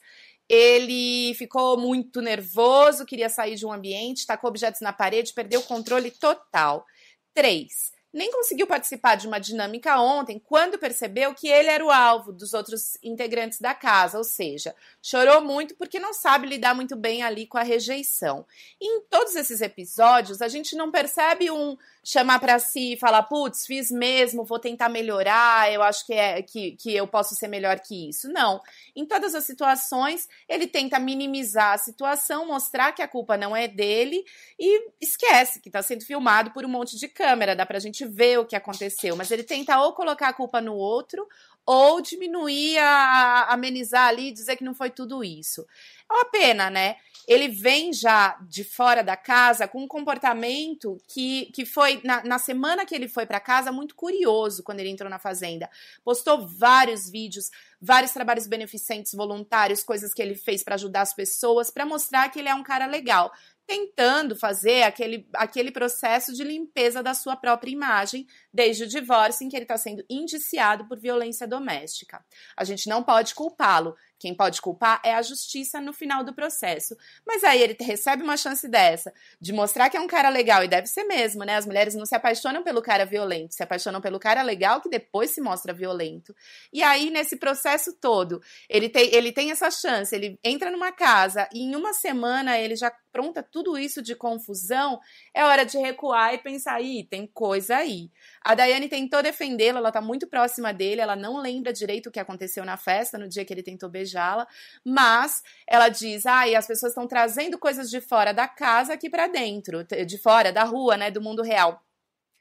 ele 0.49 1.33
ficou 1.35 1.77
muito 1.77 2.21
nervoso, 2.21 3.05
queria 3.05 3.29
sair 3.29 3.55
de 3.55 3.65
um 3.65 3.71
ambiente, 3.71 4.25
tacou 4.25 4.49
objetos 4.49 4.81
na 4.81 4.93
parede, 4.93 5.33
perdeu 5.33 5.59
o 5.59 5.63
controle 5.63 6.11
total. 6.11 6.85
Três, 7.33 7.91
nem 8.13 8.31
conseguiu 8.31 8.65
participar 8.65 9.15
de 9.15 9.27
uma 9.27 9.39
dinâmica 9.39 9.99
ontem 9.99 10.39
quando 10.39 10.79
percebeu 10.79 11.33
que 11.33 11.47
ele 11.47 11.69
era 11.69 11.85
o 11.85 11.91
alvo 11.91 12.31
dos 12.31 12.53
outros 12.53 12.97
integrantes 13.03 13.59
da 13.59 13.73
casa, 13.73 14.17
ou 14.17 14.23
seja, 14.23 14.75
chorou 15.01 15.41
muito 15.41 15.75
porque 15.75 15.99
não 15.99 16.13
sabe 16.13 16.47
lidar 16.47 16.73
muito 16.73 16.95
bem 16.95 17.23
ali 17.23 17.45
com 17.45 17.57
a 17.57 17.63
rejeição. 17.63 18.45
E 18.79 18.97
em 18.97 19.01
todos 19.01 19.35
esses 19.35 19.61
episódios, 19.61 20.41
a 20.41 20.47
gente 20.47 20.75
não 20.75 20.91
percebe 20.91 21.51
um 21.51 21.77
chamar 22.07 22.39
para 22.39 22.57
si 22.57 22.93
e 22.93 22.97
falar, 22.97 23.23
putz, 23.23 23.65
fiz 23.65 23.91
mesmo, 23.91 24.45
vou 24.45 24.57
tentar 24.57 24.87
melhorar, 24.87 25.69
eu 25.73 25.83
acho 25.83 26.05
que, 26.05 26.13
é, 26.13 26.41
que, 26.41 26.71
que 26.71 26.95
eu 26.95 27.05
posso 27.05 27.35
ser 27.35 27.49
melhor 27.49 27.81
que 27.81 28.07
isso. 28.07 28.31
Não. 28.31 28.61
Em 28.95 29.05
todas 29.05 29.35
as 29.35 29.43
situações, 29.43 30.29
ele 30.47 30.67
tenta 30.67 30.99
minimizar 30.99 31.73
a 31.73 31.77
situação, 31.77 32.47
mostrar 32.47 32.93
que 32.93 33.01
a 33.01 33.07
culpa 33.09 33.35
não 33.35 33.53
é 33.53 33.67
dele 33.67 34.23
e 34.57 34.89
esquece 35.01 35.59
que 35.59 35.67
está 35.67 35.81
sendo 35.81 36.05
filmado 36.05 36.51
por 36.51 36.63
um 36.63 36.69
monte 36.69 36.97
de 36.97 37.09
câmera, 37.09 37.55
dá 37.55 37.65
pra 37.65 37.77
gente 37.77 37.96
ver 38.05 38.39
o 38.39 38.45
que 38.45 38.55
aconteceu, 38.55 39.15
mas 39.15 39.31
ele 39.31 39.43
tenta 39.43 39.79
ou 39.81 39.93
colocar 39.93 40.29
a 40.29 40.33
culpa 40.33 40.61
no 40.61 40.75
outro 40.75 41.27
ou 41.67 41.99
diminuir, 41.99 42.77
a, 42.77 43.47
amenizar 43.53 44.07
ali, 44.07 44.31
dizer 44.31 44.55
que 44.55 44.63
não 44.63 44.73
foi 44.73 44.89
tudo 44.89 45.21
isso. 45.21 45.67
É 46.09 46.13
uma 46.13 46.25
pena, 46.25 46.69
né? 46.69 46.95
Ele 47.27 47.49
vem 47.49 47.91
já 47.91 48.37
de 48.47 48.63
fora 48.63 49.03
da 49.03 49.17
casa 49.17 49.67
com 49.67 49.83
um 49.83 49.87
comportamento 49.87 50.97
que, 51.09 51.47
que 51.47 51.65
foi, 51.65 51.99
na, 52.05 52.23
na 52.23 52.39
semana 52.39 52.85
que 52.85 52.95
ele 52.95 53.09
foi 53.09 53.25
para 53.25 53.41
casa, 53.41 53.69
muito 53.69 53.95
curioso 53.95 54.63
quando 54.63 54.79
ele 54.79 54.89
entrou 54.89 55.09
na 55.09 55.19
fazenda. 55.19 55.69
Postou 56.05 56.47
vários 56.47 57.09
vídeos, 57.09 57.51
vários 57.81 58.13
trabalhos 58.13 58.47
beneficentes 58.47 59.13
voluntários, 59.13 59.83
coisas 59.83 60.13
que 60.13 60.21
ele 60.21 60.35
fez 60.35 60.63
para 60.63 60.75
ajudar 60.75 61.01
as 61.01 61.13
pessoas, 61.13 61.69
para 61.69 61.85
mostrar 61.85 62.29
que 62.29 62.39
ele 62.39 62.47
é 62.47 62.55
um 62.55 62.63
cara 62.63 62.85
legal 62.85 63.29
tentando 63.67 64.33
fazer 64.33 64.83
aquele, 64.83 65.27
aquele 65.35 65.71
processo 65.71 66.33
de 66.33 66.43
limpeza 66.43 67.03
da 67.03 67.13
sua 67.13 67.35
própria 67.35 67.69
imagem 67.69 68.25
desde 68.57 68.85
o 68.85 68.87
divórcio 68.87 69.45
em 69.45 69.49
que 69.49 69.55
ele 69.55 69.65
está 69.65 69.77
sendo 69.77 70.03
indiciado 70.09 70.87
por 70.87 70.97
violência 70.97 71.47
doméstica. 71.47 72.25
A 72.57 72.63
gente 72.63 72.89
não 72.89 73.03
pode 73.03 73.35
culpá-lo. 73.35 73.95
Quem 74.17 74.33
pode 74.33 74.59
culpar 74.59 74.99
é 75.05 75.13
a 75.13 75.21
justiça 75.21 75.79
no 75.79 75.93
final 75.93 76.23
do 76.23 76.33
processo. 76.33 76.97
Mas 77.23 77.43
aí 77.43 77.61
ele 77.61 77.77
recebe 77.79 78.23
uma 78.23 78.35
chance 78.35 78.67
dessa, 78.67 79.13
de 79.39 79.53
mostrar 79.53 79.91
que 79.91 79.97
é 79.97 80.01
um 80.01 80.07
cara 80.07 80.29
legal, 80.29 80.63
e 80.63 80.67
deve 80.67 80.87
ser 80.87 81.03
mesmo, 81.03 81.43
né? 81.43 81.55
As 81.55 81.67
mulheres 81.67 81.93
não 81.93 82.03
se 82.03 82.15
apaixonam 82.15 82.63
pelo 82.63 82.81
cara 82.81 83.05
violento, 83.05 83.53
se 83.53 83.61
apaixonam 83.61 84.01
pelo 84.01 84.19
cara 84.19 84.41
legal 84.41 84.81
que 84.81 84.89
depois 84.89 85.29
se 85.29 85.39
mostra 85.39 85.71
violento. 85.71 86.35
E 86.73 86.81
aí, 86.81 87.11
nesse 87.11 87.37
processo 87.37 87.93
todo, 88.01 88.41
ele 88.67 88.89
tem, 88.89 89.13
ele 89.13 89.31
tem 89.31 89.51
essa 89.51 89.69
chance, 89.69 90.15
ele 90.15 90.39
entra 90.43 90.71
numa 90.71 90.91
casa 90.91 91.47
e 91.53 91.61
em 91.61 91.75
uma 91.75 91.93
semana 91.93 92.57
ele 92.57 92.75
já 92.75 92.91
pronta 93.11 93.41
tudo 93.43 93.77
isso 93.77 94.01
de 94.01 94.15
confusão, 94.15 94.99
é 95.33 95.43
hora 95.43 95.63
de 95.63 95.77
recuar 95.77 96.33
e 96.33 96.37
pensar, 96.37 96.75
aí, 96.75 97.03
tem 97.03 97.25
coisa 97.27 97.77
aí. 97.77 98.11
A 98.47 98.55
Daiane 98.55 98.87
tentou 98.87 99.21
defendê-la, 99.21 99.79
ela 99.79 99.91
tá 99.91 99.99
muito 99.99 100.25
próxima 100.25 100.73
dele, 100.73 101.01
ela 101.01 101.17
não 101.17 101.41
lembra 101.41 101.73
direito 101.73 102.07
o 102.07 102.11
que 102.11 102.17
aconteceu 102.17 102.63
na 102.63 102.77
festa, 102.77 103.17
no 103.17 103.27
dia 103.27 103.43
que 103.43 103.53
ele 103.53 103.61
tentou 103.61 103.89
beijá-la, 103.89 104.47
mas 104.85 105.43
ela 105.67 105.89
diz, 105.89 106.25
ai, 106.25 106.55
ah, 106.55 106.59
as 106.59 106.65
pessoas 106.65 106.93
estão 106.93 107.05
trazendo 107.05 107.59
coisas 107.59 107.89
de 107.89 107.99
fora 107.99 108.33
da 108.33 108.47
casa 108.47 108.93
aqui 108.93 109.09
para 109.09 109.27
dentro, 109.27 109.83
de 109.83 110.17
fora, 110.17 110.53
da 110.53 110.63
rua, 110.63 110.95
né, 110.95 111.11
do 111.11 111.21
mundo 111.21 111.41
real. 111.41 111.83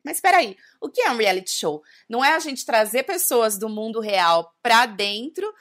Mas 0.04 0.18
espera 0.18 0.36
aí, 0.36 0.56
o 0.80 0.88
que 0.88 1.00
é 1.00 1.10
um 1.10 1.16
reality 1.16 1.50
show? 1.50 1.82
Não 2.08 2.24
é 2.24 2.36
a 2.36 2.38
gente 2.38 2.64
trazer 2.64 3.02
pessoas 3.02 3.58
do 3.58 3.68
mundo 3.68 3.98
real 3.98 4.54
para 4.62 4.86
dentro 4.86 5.52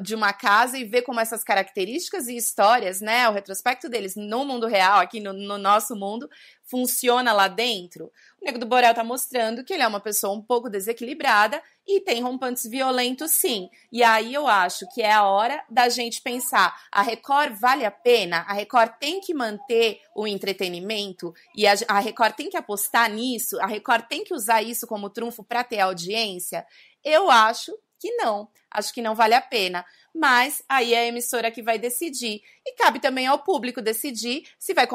de 0.00 0.14
uma 0.14 0.32
casa 0.32 0.78
e 0.78 0.84
ver 0.84 1.02
como 1.02 1.18
essas 1.18 1.42
características 1.42 2.28
e 2.28 2.36
histórias, 2.36 3.00
né, 3.00 3.28
o 3.28 3.32
retrospecto 3.32 3.88
deles 3.88 4.14
no 4.14 4.44
mundo 4.44 4.68
real, 4.68 5.00
aqui 5.00 5.18
no, 5.18 5.32
no 5.32 5.58
nosso 5.58 5.96
mundo, 5.96 6.30
funciona 6.68 7.32
lá 7.32 7.48
dentro. 7.48 8.12
O 8.40 8.44
Nego 8.44 8.58
do 8.58 8.66
Borel 8.66 8.94
tá 8.94 9.02
mostrando 9.02 9.64
que 9.64 9.72
ele 9.72 9.82
é 9.82 9.88
uma 9.88 10.00
pessoa 10.00 10.34
um 10.34 10.42
pouco 10.42 10.68
desequilibrada 10.70 11.62
e 11.86 12.00
tem 12.00 12.22
rompantes 12.22 12.68
violentos, 12.68 13.32
sim. 13.32 13.70
E 13.90 14.02
aí 14.02 14.34
eu 14.34 14.46
acho 14.46 14.86
que 14.92 15.02
é 15.02 15.10
a 15.10 15.24
hora 15.24 15.64
da 15.68 15.88
gente 15.88 16.20
pensar: 16.20 16.78
a 16.92 17.02
Record 17.02 17.54
vale 17.54 17.84
a 17.84 17.90
pena? 17.90 18.44
A 18.46 18.52
Record 18.52 18.92
tem 19.00 19.20
que 19.20 19.34
manter 19.34 20.00
o 20.14 20.26
entretenimento 20.26 21.34
e 21.56 21.66
a, 21.66 21.74
a 21.88 21.98
Record 21.98 22.34
tem 22.34 22.50
que 22.50 22.56
apostar 22.56 23.10
nisso? 23.10 23.58
A 23.60 23.66
Record 23.66 24.06
tem 24.06 24.22
que 24.22 24.34
usar 24.34 24.62
isso 24.62 24.86
como 24.86 25.10
trunfo 25.10 25.42
para 25.42 25.64
ter 25.64 25.80
audiência? 25.80 26.66
Eu 27.02 27.30
acho 27.30 27.72
que 27.98 28.10
não. 28.12 28.48
Acho 28.70 28.92
que 28.92 29.02
não 29.02 29.14
vale 29.14 29.34
a 29.34 29.40
pena. 29.40 29.84
Mas 30.14 30.62
aí 30.68 30.94
é 30.94 31.00
a 31.00 31.06
emissora 31.06 31.50
que 31.50 31.62
vai 31.62 31.78
decidir. 31.78 32.42
E 32.66 32.72
cabe 32.74 33.00
também 33.00 33.26
ao 33.26 33.38
público 33.40 33.82
decidir 33.82 34.48
se 34.58 34.74
vai 34.74 34.86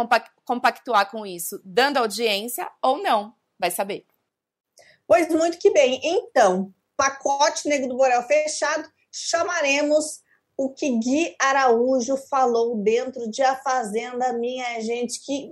compactuar 0.46 1.10
com 1.10 1.26
isso, 1.26 1.62
dando 1.64 1.98
audiência 1.98 2.70
ou 2.82 3.02
não. 3.02 3.34
Vai 3.60 3.72
saber. 3.72 4.06
Pois 5.08 5.30
muito 5.30 5.58
que 5.58 5.72
bem. 5.72 6.00
Então, 6.04 6.74
pacote 6.96 7.68
Negro 7.68 7.90
do 7.90 7.98
Borel 7.98 8.24
fechado, 8.24 8.90
chamaremos 9.12 10.24
o 10.58 10.70
que 10.70 10.98
Gui 11.00 11.36
Araújo 11.40 12.16
falou 12.30 12.78
dentro 12.78 13.30
de 13.30 13.42
A 13.42 13.56
Fazenda, 13.56 14.34
minha 14.34 14.80
gente, 14.82 15.20
que 15.24 15.52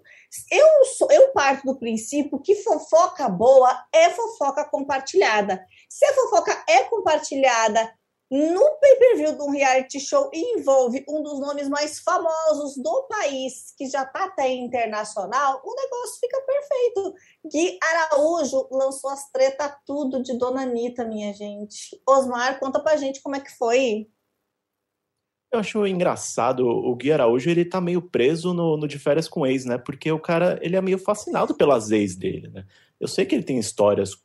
eu, 0.52 0.86
sou, 0.98 1.12
eu 1.12 1.30
parto 1.30 1.66
do 1.66 1.78
princípio 1.78 2.40
que 2.40 2.56
fofoca 2.56 3.28
boa 3.28 3.86
é 3.92 4.10
fofoca 4.12 4.64
compartilhada. 4.64 5.66
Se 5.92 6.06
a 6.06 6.14
fofoca 6.14 6.64
é 6.70 6.86
compartilhada 6.86 7.94
no 8.32 8.80
pay-per-view 8.80 9.36
de 9.36 9.42
um 9.42 9.50
reality 9.50 10.00
show 10.00 10.32
e 10.34 10.58
envolve 10.58 11.04
um 11.06 11.22
dos 11.22 11.38
nomes 11.42 11.68
mais 11.68 12.00
famosos 12.00 12.78
do 12.82 13.08
país, 13.10 13.74
que 13.78 13.90
já 13.90 14.04
está 14.04 14.24
até 14.24 14.48
internacional, 14.54 15.62
o 15.66 15.76
negócio 15.76 16.18
fica 16.18 16.42
perfeito. 16.44 17.14
Gui 17.46 17.78
Araújo 17.84 18.70
lançou 18.72 19.10
as 19.10 19.30
treta 19.34 19.68
tudo 19.86 20.24
de 20.24 20.38
Dona 20.38 20.62
Anitta, 20.62 21.04
minha 21.04 21.34
gente. 21.34 22.02
Osmar, 22.08 22.58
conta 22.58 22.80
pra 22.80 22.96
gente 22.96 23.22
como 23.22 23.36
é 23.36 23.42
que 23.42 23.52
foi. 23.58 24.08
Eu 25.52 25.60
acho 25.60 25.86
engraçado, 25.86 26.66
o 26.66 26.96
Gui 26.96 27.12
Araújo, 27.12 27.50
ele 27.50 27.66
tá 27.66 27.82
meio 27.82 28.02
preso 28.02 28.54
no, 28.54 28.78
no 28.78 28.88
de 28.88 28.98
férias 28.98 29.28
com 29.28 29.46
ex, 29.46 29.66
né? 29.66 29.78
Porque 29.78 30.10
o 30.10 30.18
cara, 30.18 30.58
ele 30.62 30.78
é 30.78 30.82
meio 30.82 30.98
fascinado 30.98 31.54
pelas 31.54 31.92
ex 31.92 32.16
dele, 32.16 32.48
né? 32.48 32.66
Eu 32.98 33.10
sei 33.10 33.26
que 33.26 33.36
ele 33.36 33.44
tem 33.44 33.60
histórias 33.60 34.16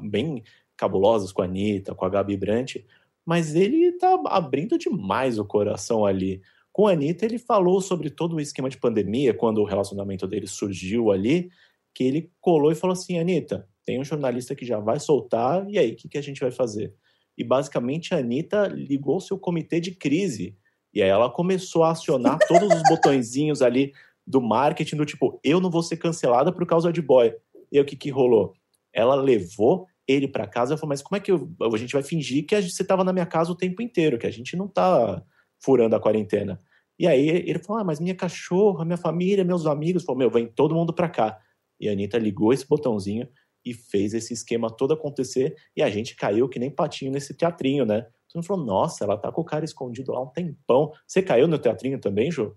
bem 0.00 0.42
cabulosas 0.82 1.30
com 1.30 1.42
a 1.42 1.44
Anitta, 1.44 1.94
com 1.94 2.04
a 2.04 2.08
Gabi 2.08 2.36
Brandt, 2.36 2.84
mas 3.24 3.54
ele 3.54 3.92
tá 3.92 4.20
abrindo 4.26 4.76
demais 4.76 5.38
o 5.38 5.44
coração 5.44 6.04
ali. 6.04 6.42
Com 6.72 6.88
a 6.88 6.92
Anitta, 6.92 7.24
ele 7.24 7.38
falou 7.38 7.80
sobre 7.80 8.10
todo 8.10 8.34
o 8.34 8.40
esquema 8.40 8.68
de 8.68 8.78
pandemia, 8.78 9.32
quando 9.32 9.58
o 9.58 9.64
relacionamento 9.64 10.26
dele 10.26 10.48
surgiu 10.48 11.12
ali, 11.12 11.50
que 11.94 12.02
ele 12.02 12.32
colou 12.40 12.72
e 12.72 12.74
falou 12.74 12.94
assim: 12.94 13.16
Anitta, 13.16 13.68
tem 13.84 14.00
um 14.00 14.04
jornalista 14.04 14.56
que 14.56 14.66
já 14.66 14.80
vai 14.80 14.98
soltar, 14.98 15.64
e 15.70 15.78
aí, 15.78 15.92
o 15.92 15.96
que, 15.96 16.08
que 16.08 16.18
a 16.18 16.22
gente 16.22 16.40
vai 16.40 16.50
fazer? 16.50 16.92
E 17.38 17.44
basicamente 17.44 18.12
a 18.12 18.18
Anitta 18.18 18.66
ligou 18.66 19.20
seu 19.20 19.38
comitê 19.38 19.78
de 19.78 19.92
crise. 19.92 20.56
E 20.92 21.00
aí 21.00 21.08
ela 21.08 21.30
começou 21.30 21.84
a 21.84 21.92
acionar 21.92 22.38
todos 22.48 22.74
os 22.74 22.82
botõezinhos 22.88 23.62
ali 23.62 23.92
do 24.26 24.40
marketing, 24.40 24.96
do 24.96 25.06
tipo, 25.06 25.38
eu 25.44 25.60
não 25.60 25.70
vou 25.70 25.82
ser 25.82 25.96
cancelada 25.96 26.52
por 26.52 26.66
causa 26.66 26.92
de 26.92 27.00
boy. 27.00 27.32
E 27.70 27.78
aí 27.78 27.82
o 27.82 27.86
que, 27.86 27.96
que 27.96 28.10
rolou? 28.10 28.52
Ela 28.92 29.14
levou 29.14 29.86
ele 30.06 30.28
para 30.28 30.46
casa 30.46 30.74
e 30.74 30.76
falou: 30.76 30.90
Mas 30.90 31.02
como 31.02 31.16
é 31.16 31.20
que 31.20 31.30
eu, 31.30 31.50
a 31.60 31.76
gente 31.76 31.92
vai 31.92 32.02
fingir 32.02 32.46
que 32.46 32.60
você 32.60 32.82
estava 32.82 33.04
na 33.04 33.12
minha 33.12 33.26
casa 33.26 33.52
o 33.52 33.56
tempo 33.56 33.82
inteiro, 33.82 34.18
que 34.18 34.26
a 34.26 34.30
gente 34.30 34.56
não 34.56 34.68
tá 34.68 35.22
furando 35.62 35.96
a 35.96 36.00
quarentena? 36.00 36.60
E 36.98 37.06
aí 37.06 37.28
ele 37.28 37.58
falou: 37.58 37.80
Ah, 37.80 37.84
mas 37.84 38.00
minha 38.00 38.14
cachorra, 38.14 38.84
minha 38.84 38.96
família, 38.96 39.44
meus 39.44 39.66
amigos. 39.66 40.04
Falou: 40.04 40.18
Meu, 40.18 40.30
vem 40.30 40.46
todo 40.46 40.74
mundo 40.74 40.92
para 40.92 41.08
cá. 41.08 41.38
E 41.80 41.88
a 41.88 41.92
Anitta 41.92 42.18
ligou 42.18 42.52
esse 42.52 42.66
botãozinho 42.66 43.28
e 43.64 43.74
fez 43.74 44.14
esse 44.14 44.32
esquema 44.32 44.70
todo 44.70 44.94
acontecer. 44.94 45.56
E 45.76 45.82
a 45.82 45.90
gente 45.90 46.14
caiu 46.14 46.48
que 46.48 46.58
nem 46.58 46.70
patinho 46.70 47.12
nesse 47.12 47.34
teatrinho, 47.34 47.84
né? 47.84 48.02
Todo 48.28 48.36
mundo 48.36 48.46
falou: 48.46 48.64
Nossa, 48.64 49.04
ela 49.04 49.16
tá 49.16 49.30
com 49.32 49.40
o 49.40 49.44
cara 49.44 49.64
escondido 49.64 50.12
lá 50.12 50.22
um 50.22 50.28
tempão. 50.28 50.92
Você 51.06 51.22
caiu 51.22 51.48
no 51.48 51.58
teatrinho 51.58 51.98
também, 51.98 52.30
Jô? 52.30 52.54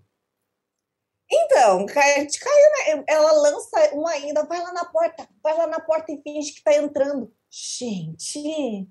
Então, 1.30 1.86
a 1.88 2.20
gente 2.20 2.38
caiu, 2.38 2.96
né? 2.96 3.04
Ela 3.08 3.32
lança 3.32 3.94
uma 3.94 4.10
ainda, 4.10 4.44
vai 4.44 4.62
lá 4.62 4.72
na 4.72 4.84
porta, 4.84 5.28
vai 5.42 5.56
lá 5.56 5.66
na 5.66 5.80
porta 5.80 6.12
e 6.12 6.22
finge 6.22 6.52
que 6.52 6.62
tá 6.62 6.74
entrando. 6.74 7.32
Gente! 7.50 8.88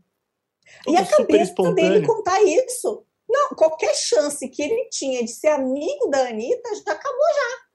Tudo 0.83 0.93
e 0.93 0.97
a 0.97 1.05
cabeça 1.05 1.73
dele 1.73 2.05
contar 2.05 2.41
isso. 2.43 3.05
Não, 3.27 3.49
qualquer 3.49 3.95
chance 3.95 4.47
que 4.49 4.61
ele 4.61 4.89
tinha 4.89 5.23
de 5.23 5.31
ser 5.31 5.47
amigo 5.47 6.09
da 6.09 6.27
Anitta 6.27 6.69
já 6.75 6.91
acabou 6.91 7.27
já. 7.33 7.65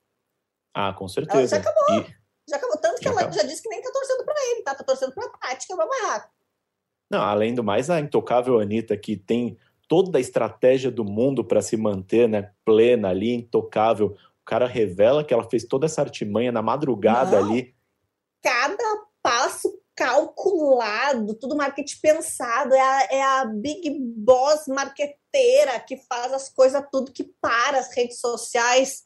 Ah, 0.74 0.92
com 0.92 1.08
certeza. 1.08 1.56
Ela 1.56 1.64
já 1.64 1.70
acabou. 1.70 2.00
E... 2.00 2.16
Já 2.48 2.56
acabou. 2.56 2.78
Tanto 2.78 2.98
que 2.98 3.04
já 3.04 3.10
ela 3.10 3.20
acabou. 3.20 3.38
já 3.38 3.46
disse 3.46 3.62
que 3.62 3.68
nem 3.68 3.82
tá 3.82 3.90
torcendo 3.92 4.24
pra 4.24 4.34
ele, 4.50 4.62
tá? 4.62 4.74
Tá 4.74 4.84
torcendo 4.84 5.12
pra 5.12 5.28
Tati, 5.28 5.66
que 5.66 5.72
é 5.72 5.76
barraco. 5.76 6.30
Não, 7.10 7.22
além 7.22 7.54
do 7.54 7.64
mais, 7.64 7.90
a 7.90 7.98
intocável 7.98 8.60
Anitta, 8.60 8.96
que 8.96 9.16
tem 9.16 9.58
toda 9.88 10.18
a 10.18 10.20
estratégia 10.20 10.90
do 10.90 11.04
mundo 11.04 11.44
para 11.44 11.60
se 11.60 11.76
manter, 11.76 12.28
né, 12.28 12.52
plena 12.64 13.08
ali, 13.08 13.34
intocável. 13.34 14.16
O 14.42 14.44
cara 14.46 14.66
revela 14.66 15.24
que 15.24 15.32
ela 15.32 15.48
fez 15.48 15.64
toda 15.64 15.86
essa 15.86 16.00
artimanha 16.00 16.50
na 16.50 16.62
madrugada 16.62 17.40
Não. 17.40 17.48
ali. 17.48 17.74
Cada 18.42 19.06
passo 19.22 19.80
calculado, 19.94 21.34
tudo 21.34 21.56
marketing 21.56 21.98
pensado, 22.00 22.74
é 22.74 22.80
a, 22.80 23.02
é 23.10 23.22
a 23.22 23.44
big 23.44 23.90
boss 24.16 24.66
marqueteira 24.66 25.78
que 25.80 25.98
faz 26.08 26.32
as 26.32 26.48
coisas 26.48 26.82
tudo 26.90 27.12
que 27.12 27.24
para 27.40 27.78
as 27.78 27.94
redes 27.94 28.18
sociais. 28.18 29.04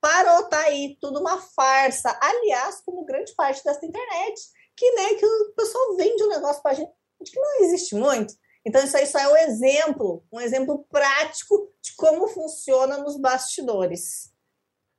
Parou, 0.00 0.48
tá 0.48 0.60
aí, 0.60 0.96
tudo 1.00 1.18
uma 1.18 1.38
farsa. 1.38 2.16
Aliás, 2.22 2.80
como 2.86 3.04
grande 3.04 3.34
parte 3.34 3.64
dessa 3.64 3.84
internet, 3.84 4.40
que, 4.76 4.88
né, 4.92 5.14
que 5.14 5.26
o 5.26 5.52
pessoal 5.56 5.96
vende 5.96 6.22
um 6.22 6.28
negócio 6.28 6.62
pra 6.62 6.74
gente 6.74 6.92
que 7.24 7.40
não 7.40 7.64
existe 7.64 7.96
muito. 7.96 8.34
Então, 8.64 8.84
isso 8.84 8.96
aí 8.96 9.06
só 9.06 9.18
é 9.18 9.28
um 9.28 9.36
exemplo, 9.36 10.24
um 10.32 10.40
exemplo 10.40 10.86
prático 10.90 11.72
de 11.82 11.94
como 11.96 12.28
funciona 12.28 12.98
nos 12.98 13.16
bastidores. 13.16 14.32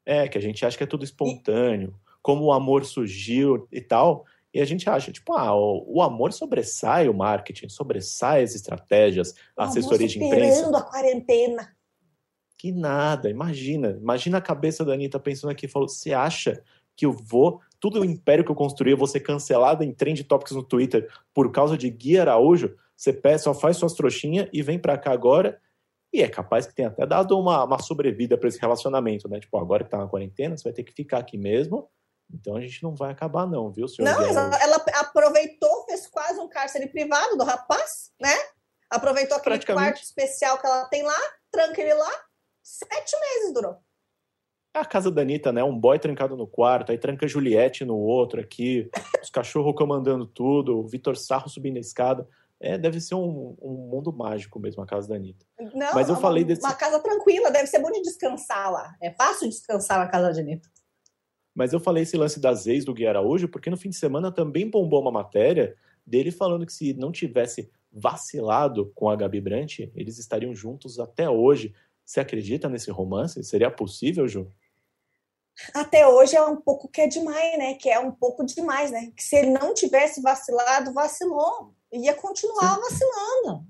É, 0.09 0.25
que 0.25 0.37
a 0.37 0.41
gente 0.41 0.65
acha 0.65 0.77
que 0.77 0.85
é 0.85 0.87
tudo 0.87 1.03
espontâneo, 1.03 1.93
como 2.21 2.45
o 2.45 2.53
amor 2.53 2.85
surgiu 2.85 3.67
e 3.69 3.81
tal. 3.81 4.25
E 4.53 4.61
a 4.61 4.65
gente 4.65 4.89
acha, 4.89 5.11
tipo, 5.11 5.33
ah, 5.33 5.53
o, 5.53 6.01
amor 6.01 6.31
sobressai 6.31 7.09
o 7.09 7.13
marketing, 7.13 7.67
sobressai 7.67 8.41
as 8.41 8.55
estratégias, 8.55 9.35
a 9.55 9.65
assessoria 9.65 10.07
de 10.07 10.23
imprensa. 10.23 10.75
a 10.77 10.81
quarentena. 10.81 11.75
Que 12.57 12.71
nada, 12.71 13.29
imagina. 13.29 13.97
Imagina 14.01 14.37
a 14.37 14.41
cabeça 14.41 14.85
da 14.85 14.93
Anitta 14.93 15.19
pensando 15.19 15.51
aqui, 15.51 15.67
falou, 15.67 15.89
você 15.89 16.13
acha 16.13 16.63
que 16.95 17.05
eu 17.05 17.11
vou, 17.11 17.59
todo 17.81 17.99
o 17.99 18.05
império 18.05 18.45
que 18.45 18.49
eu 18.49 18.55
construí, 18.55 18.91
eu 18.91 18.97
vou 18.97 19.07
ser 19.07 19.19
cancelado 19.19 19.83
em 19.83 19.91
Trend 19.91 20.23
Topics 20.23 20.53
no 20.53 20.63
Twitter 20.63 21.11
por 21.33 21.51
causa 21.51 21.77
de 21.77 21.89
Gui 21.89 22.17
Araújo? 22.17 22.73
Você 22.95 23.13
só 23.37 23.53
faz 23.53 23.75
suas 23.75 23.93
trouxinhas 23.93 24.47
e 24.53 24.63
vem 24.63 24.79
pra 24.79 24.97
cá 24.97 25.11
agora. 25.11 25.59
E 26.13 26.23
é 26.23 26.29
capaz 26.29 26.65
que 26.65 26.73
tenha 26.73 26.87
até 26.87 27.05
dado 27.05 27.37
uma, 27.37 27.65
uma 27.65 27.79
sobrevida 27.79 28.37
para 28.37 28.47
esse 28.47 28.59
relacionamento, 28.59 29.27
né? 29.27 29.39
Tipo, 29.39 29.57
agora 29.57 29.83
que 29.83 29.89
tá 29.89 29.97
na 29.97 30.07
quarentena, 30.07 30.57
você 30.57 30.63
vai 30.63 30.73
ter 30.73 30.83
que 30.83 30.93
ficar 30.93 31.19
aqui 31.19 31.37
mesmo 31.37 31.89
então 32.33 32.55
a 32.55 32.61
gente 32.61 32.83
não 32.83 32.93
vai 32.93 33.11
acabar, 33.11 33.47
não, 33.47 33.71
viu, 33.71 33.87
senhor? 33.87 34.09
Não, 34.11 34.21
ela, 34.21 34.61
ela 34.61 34.75
aproveitou, 34.95 35.85
fez 35.85 36.07
quase 36.07 36.39
um 36.39 36.49
cárcere 36.49 36.87
privado 36.87 37.37
do 37.37 37.43
rapaz, 37.43 38.11
né? 38.19 38.35
Aproveitou 38.89 39.37
aquele 39.37 39.63
quarto 39.65 40.01
especial 40.01 40.57
que 40.59 40.65
ela 40.65 40.85
tem 40.85 41.03
lá, 41.03 41.17
tranca 41.51 41.81
ele 41.81 41.93
lá, 41.93 42.11
sete 42.63 43.17
meses 43.19 43.53
durou. 43.53 43.77
É 44.75 44.79
a 44.79 44.85
casa 44.85 45.09
da 45.09 45.21
Anitta, 45.21 45.51
né? 45.51 45.63
Um 45.63 45.77
boy 45.77 45.97
trancado 45.97 46.35
no 46.35 46.45
quarto, 46.45 46.91
aí 46.91 46.97
tranca 46.97 47.25
a 47.25 47.29
Juliette 47.29 47.85
no 47.85 47.97
outro 47.97 48.39
aqui, 48.39 48.89
os 49.21 49.29
cachorros 49.29 49.75
comandando 49.75 50.25
tudo, 50.25 50.77
o 50.77 50.87
Vitor 50.87 51.17
Sarro 51.17 51.49
subindo 51.49 51.77
a 51.77 51.81
escada. 51.81 52.27
É, 52.59 52.77
deve 52.77 52.99
ser 52.99 53.15
um, 53.15 53.55
um, 53.61 53.89
mundo 53.91 54.11
mágico 54.11 54.59
mesmo 54.59 54.81
a 54.81 54.85
casa 54.85 55.07
da 55.07 55.15
Anitta. 55.15 55.45
Não, 55.75 55.93
Mas 55.93 56.09
eu 56.09 56.15
uma, 56.15 56.21
falei 56.21 56.43
desse... 56.43 56.61
uma 56.61 56.73
casa 56.73 56.99
tranquila, 56.99 57.51
deve 57.51 57.67
ser 57.67 57.79
bom 57.79 57.91
de 57.91 58.01
descansar 58.01 58.71
lá. 58.71 58.95
É 58.99 59.11
fácil 59.11 59.47
descansar 59.47 59.99
na 59.99 60.07
casa 60.07 60.33
da 60.33 60.39
Anitta. 60.39 60.67
Mas 61.53 61.73
eu 61.73 61.79
falei 61.79 62.03
esse 62.03 62.17
lance 62.17 62.39
das 62.39 62.65
ex 62.65 62.83
do 62.83 62.93
Gui 62.93 63.05
Araújo 63.05 63.47
porque 63.47 63.69
no 63.69 63.77
fim 63.77 63.89
de 63.89 63.95
semana 63.95 64.31
também 64.31 64.69
bombou 64.69 65.01
uma 65.01 65.11
matéria 65.11 65.75
dele 66.05 66.31
falando 66.31 66.65
que 66.65 66.73
se 66.73 66.93
não 66.93 67.11
tivesse 67.11 67.69
vacilado 67.91 68.91
com 68.93 69.09
a 69.09 69.15
Gabi 69.15 69.41
Brant, 69.41 69.79
eles 69.95 70.17
estariam 70.17 70.53
juntos 70.53 70.99
até 70.99 71.29
hoje. 71.29 71.73
Você 72.05 72.19
acredita 72.19 72.69
nesse 72.69 72.89
romance? 72.89 73.43
Seria 73.43 73.69
possível, 73.69 74.27
Ju? 74.27 74.51
Até 75.73 76.07
hoje 76.07 76.35
é 76.35 76.41
um 76.41 76.55
pouco 76.55 76.87
que 76.87 77.01
é 77.01 77.07
demais, 77.07 77.57
né? 77.57 77.73
Que 77.73 77.89
é 77.89 77.99
um 77.99 78.11
pouco 78.11 78.45
demais, 78.45 78.91
né? 78.91 79.11
Que 79.15 79.23
se 79.23 79.35
ele 79.35 79.49
não 79.49 79.73
tivesse 79.73 80.21
vacilado, 80.21 80.93
vacilou. 80.93 81.73
Ia 81.91 82.13
continuar 82.13 82.75
Sim. 82.75 82.81
vacilando. 82.81 83.65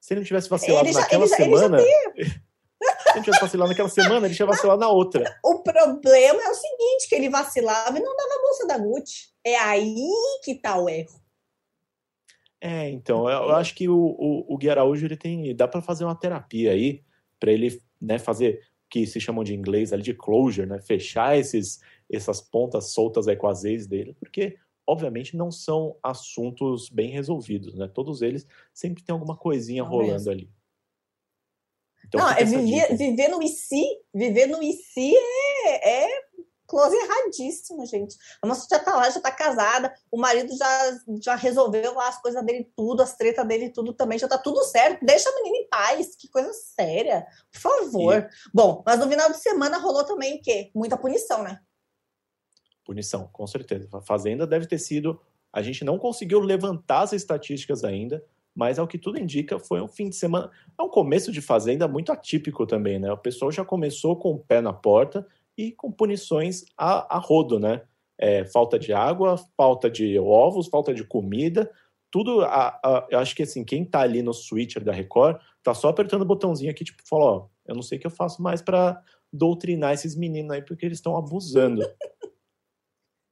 Se 0.00 0.14
ele 0.14 0.20
não 0.20 0.26
tivesse 0.26 0.48
vacilado 0.48 0.86
ele 0.86 0.94
naquela 0.94 1.26
já, 1.26 1.36
semana. 1.36 1.80
Ele 1.80 2.24
já 2.24 2.30
se 3.12 3.18
ele 3.18 3.24
tivesse 3.24 3.40
vacilado 3.40 3.70
naquela 3.70 3.88
semana, 3.88 4.26
ele 4.26 4.34
tinha 4.34 4.46
vacilado 4.46 4.80
na 4.80 4.88
outra. 4.88 5.38
O 5.44 5.62
problema 5.62 6.42
é 6.42 6.48
o 6.48 6.54
seguinte, 6.54 7.08
que 7.08 7.14
ele 7.14 7.28
vacilava 7.28 7.96
e 7.96 8.02
não 8.02 8.16
dava 8.16 8.34
a 8.34 8.42
bolsa 8.42 8.66
da 8.66 8.78
Gucci. 8.78 9.32
É 9.44 9.56
aí 9.56 10.10
que 10.42 10.54
tá 10.54 10.78
o 10.78 10.88
erro. 10.88 11.22
É, 12.60 12.88
então, 12.88 13.28
eu, 13.28 13.42
eu 13.42 13.56
acho 13.56 13.74
que 13.74 13.88
o, 13.88 13.96
o, 13.96 14.54
o 14.54 14.56
Gui 14.56 14.70
Araújo, 14.70 15.04
ele 15.04 15.16
tem, 15.16 15.54
dá 15.54 15.66
para 15.66 15.82
fazer 15.82 16.04
uma 16.04 16.14
terapia 16.14 16.70
aí, 16.70 17.02
para 17.38 17.50
ele, 17.50 17.82
né, 18.00 18.20
fazer 18.20 18.60
o 18.86 18.88
que 18.88 19.04
se 19.04 19.20
chamam 19.20 19.42
de 19.42 19.52
inglês 19.52 19.92
ali 19.92 20.02
de 20.02 20.14
closure, 20.14 20.66
né, 20.66 20.80
fechar 20.80 21.36
esses, 21.36 21.80
essas 22.08 22.40
pontas 22.40 22.92
soltas 22.92 23.26
aí 23.26 23.34
com 23.34 23.48
as 23.48 23.64
ex 23.64 23.88
dele, 23.88 24.16
porque 24.20 24.56
obviamente 24.86 25.36
não 25.36 25.50
são 25.50 25.96
assuntos 26.02 26.88
bem 26.88 27.10
resolvidos, 27.10 27.74
né? 27.74 27.88
Todos 27.88 28.22
eles 28.22 28.46
sempre 28.72 29.02
tem 29.02 29.12
alguma 29.12 29.36
coisinha 29.36 29.82
não 29.82 29.90
rolando 29.90 30.12
mesmo. 30.12 30.30
ali. 30.30 30.50
Então, 32.06 32.20
não, 32.20 32.30
é 32.30 32.44
viver, 32.44 32.96
viver 32.96 33.28
no 33.28 33.42
IC, 33.42 33.80
viver 34.12 34.46
no 34.46 34.62
IC 34.62 35.14
é, 35.66 36.04
é 36.04 36.22
close 36.66 36.96
erradíssimo, 36.96 37.84
gente. 37.84 38.16
A 38.40 38.46
moça 38.46 38.66
já 38.70 38.78
tá 38.78 38.96
lá, 38.96 39.10
já 39.10 39.20
tá 39.20 39.30
casada, 39.30 39.94
o 40.10 40.18
marido 40.18 40.56
já, 40.56 40.98
já 41.20 41.34
resolveu 41.34 41.94
lá 41.94 42.08
as 42.08 42.20
coisas 42.20 42.42
dele 42.44 42.70
tudo, 42.74 43.02
as 43.02 43.14
tretas 43.14 43.46
dele 43.46 43.68
tudo 43.68 43.92
também, 43.92 44.18
já 44.18 44.26
tá 44.26 44.38
tudo 44.38 44.62
certo. 44.64 45.04
Deixa 45.04 45.28
a 45.28 45.34
menina 45.34 45.58
em 45.58 45.68
paz, 45.68 46.16
que 46.16 46.28
coisa 46.28 46.50
séria. 46.52 47.26
Por 47.52 47.60
favor. 47.60 48.14
E... 48.16 48.50
Bom, 48.54 48.82
mas 48.86 48.98
no 48.98 49.08
final 49.08 49.30
de 49.30 49.38
semana 49.38 49.76
rolou 49.76 50.04
também 50.04 50.36
o 50.36 50.42
quê? 50.42 50.70
Muita 50.74 50.96
punição, 50.96 51.42
né? 51.42 51.60
Punição, 52.84 53.28
com 53.32 53.46
certeza. 53.46 53.88
A 53.92 54.00
Fazenda 54.00 54.46
deve 54.46 54.66
ter 54.66 54.78
sido. 54.78 55.20
A 55.52 55.62
gente 55.62 55.84
não 55.84 55.98
conseguiu 55.98 56.40
levantar 56.40 57.02
as 57.02 57.12
estatísticas 57.12 57.84
ainda, 57.84 58.24
mas 58.54 58.78
ao 58.78 58.86
que 58.86 58.98
tudo 58.98 59.18
indica, 59.18 59.58
foi 59.58 59.80
um 59.80 59.88
fim 59.88 60.08
de 60.08 60.16
semana. 60.16 60.50
É 60.78 60.82
um 60.82 60.88
começo 60.88 61.30
de 61.30 61.40
Fazenda 61.40 61.86
muito 61.86 62.12
atípico 62.12 62.66
também, 62.66 62.98
né? 62.98 63.12
O 63.12 63.18
pessoal 63.18 63.50
já 63.50 63.64
começou 63.64 64.16
com 64.16 64.32
o 64.32 64.38
pé 64.38 64.60
na 64.60 64.72
porta 64.72 65.26
e 65.56 65.72
com 65.72 65.90
punições 65.92 66.64
a, 66.76 67.16
a 67.16 67.18
rodo, 67.18 67.58
né? 67.58 67.82
É, 68.18 68.44
falta 68.44 68.78
de 68.78 68.92
água, 68.92 69.36
falta 69.56 69.90
de 69.90 70.18
ovos, 70.18 70.68
falta 70.68 70.94
de 70.94 71.04
comida, 71.04 71.70
tudo. 72.10 72.42
A, 72.42 72.78
a, 72.84 73.06
eu 73.10 73.18
acho 73.18 73.34
que 73.34 73.42
assim, 73.42 73.64
quem 73.64 73.84
tá 73.84 74.00
ali 74.00 74.22
no 74.22 74.34
switcher 74.34 74.84
da 74.84 74.92
Record 74.92 75.40
tá 75.62 75.74
só 75.74 75.88
apertando 75.88 76.22
o 76.22 76.26
botãozinho 76.26 76.70
aqui, 76.70 76.84
tipo, 76.84 77.02
falou: 77.08 77.28
ó, 77.28 77.46
eu 77.66 77.74
não 77.74 77.82
sei 77.82 77.98
o 77.98 78.00
que 78.00 78.06
eu 78.06 78.10
faço 78.10 78.42
mais 78.42 78.60
para 78.60 79.02
doutrinar 79.32 79.94
esses 79.94 80.14
meninos 80.14 80.52
aí, 80.52 80.62
porque 80.62 80.84
eles 80.84 80.98
estão 80.98 81.16
abusando. 81.16 81.82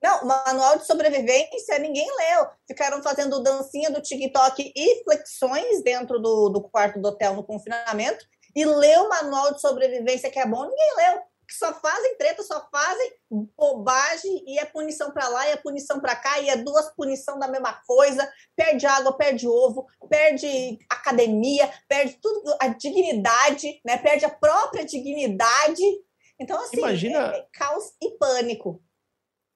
Não, 0.03 0.25
manual 0.25 0.79
de 0.79 0.87
sobrevivência 0.87 1.79
ninguém 1.79 2.09
leu. 2.17 2.49
Ficaram 2.67 3.03
fazendo 3.03 3.43
dancinha 3.43 3.91
do 3.91 4.01
TikTok 4.01 4.73
e 4.75 5.05
flexões 5.05 5.83
dentro 5.83 6.19
do, 6.19 6.49
do 6.49 6.63
quarto 6.63 6.99
do 7.01 7.09
hotel 7.09 7.35
no 7.35 7.45
confinamento. 7.45 8.25
E 8.57 8.65
leu 8.65 9.05
o 9.05 9.09
manual 9.09 9.55
de 9.55 9.61
sobrevivência 9.61 10.31
que 10.31 10.39
é 10.39 10.47
bom, 10.47 10.65
ninguém 10.65 10.97
leu. 10.97 11.21
Que 11.47 11.55
só 11.55 11.75
fazem 11.75 12.17
treta, 12.17 12.45
só 12.45 12.67
fazem 12.71 13.13
bobagem 13.59 14.45
e 14.47 14.59
é 14.59 14.65
punição 14.65 15.11
para 15.11 15.29
lá 15.29 15.49
e 15.49 15.51
é 15.51 15.57
punição 15.57 16.01
para 16.01 16.15
cá 16.15 16.39
e 16.39 16.49
é 16.49 16.57
duas 16.57 16.95
punição 16.95 17.39
da 17.39 17.49
mesma 17.49 17.73
coisa. 17.87 18.33
Perde 18.57 18.87
água, 18.87 19.17
perde 19.17 19.49
ovo, 19.49 19.87
perde 20.09 20.79
academia, 20.89 21.69
perde 21.89 22.19
tudo, 22.23 22.57
a 22.61 22.69
dignidade, 22.69 23.81
né? 23.85 23.99
Perde 23.99 24.25
a 24.25 24.31
própria 24.31 24.85
dignidade. 24.85 25.83
Então, 26.39 26.59
assim, 26.59 26.79
Imagina... 26.79 27.35
é, 27.35 27.39
é 27.39 27.47
caos 27.53 27.93
e 28.01 28.11
pânico. 28.17 28.81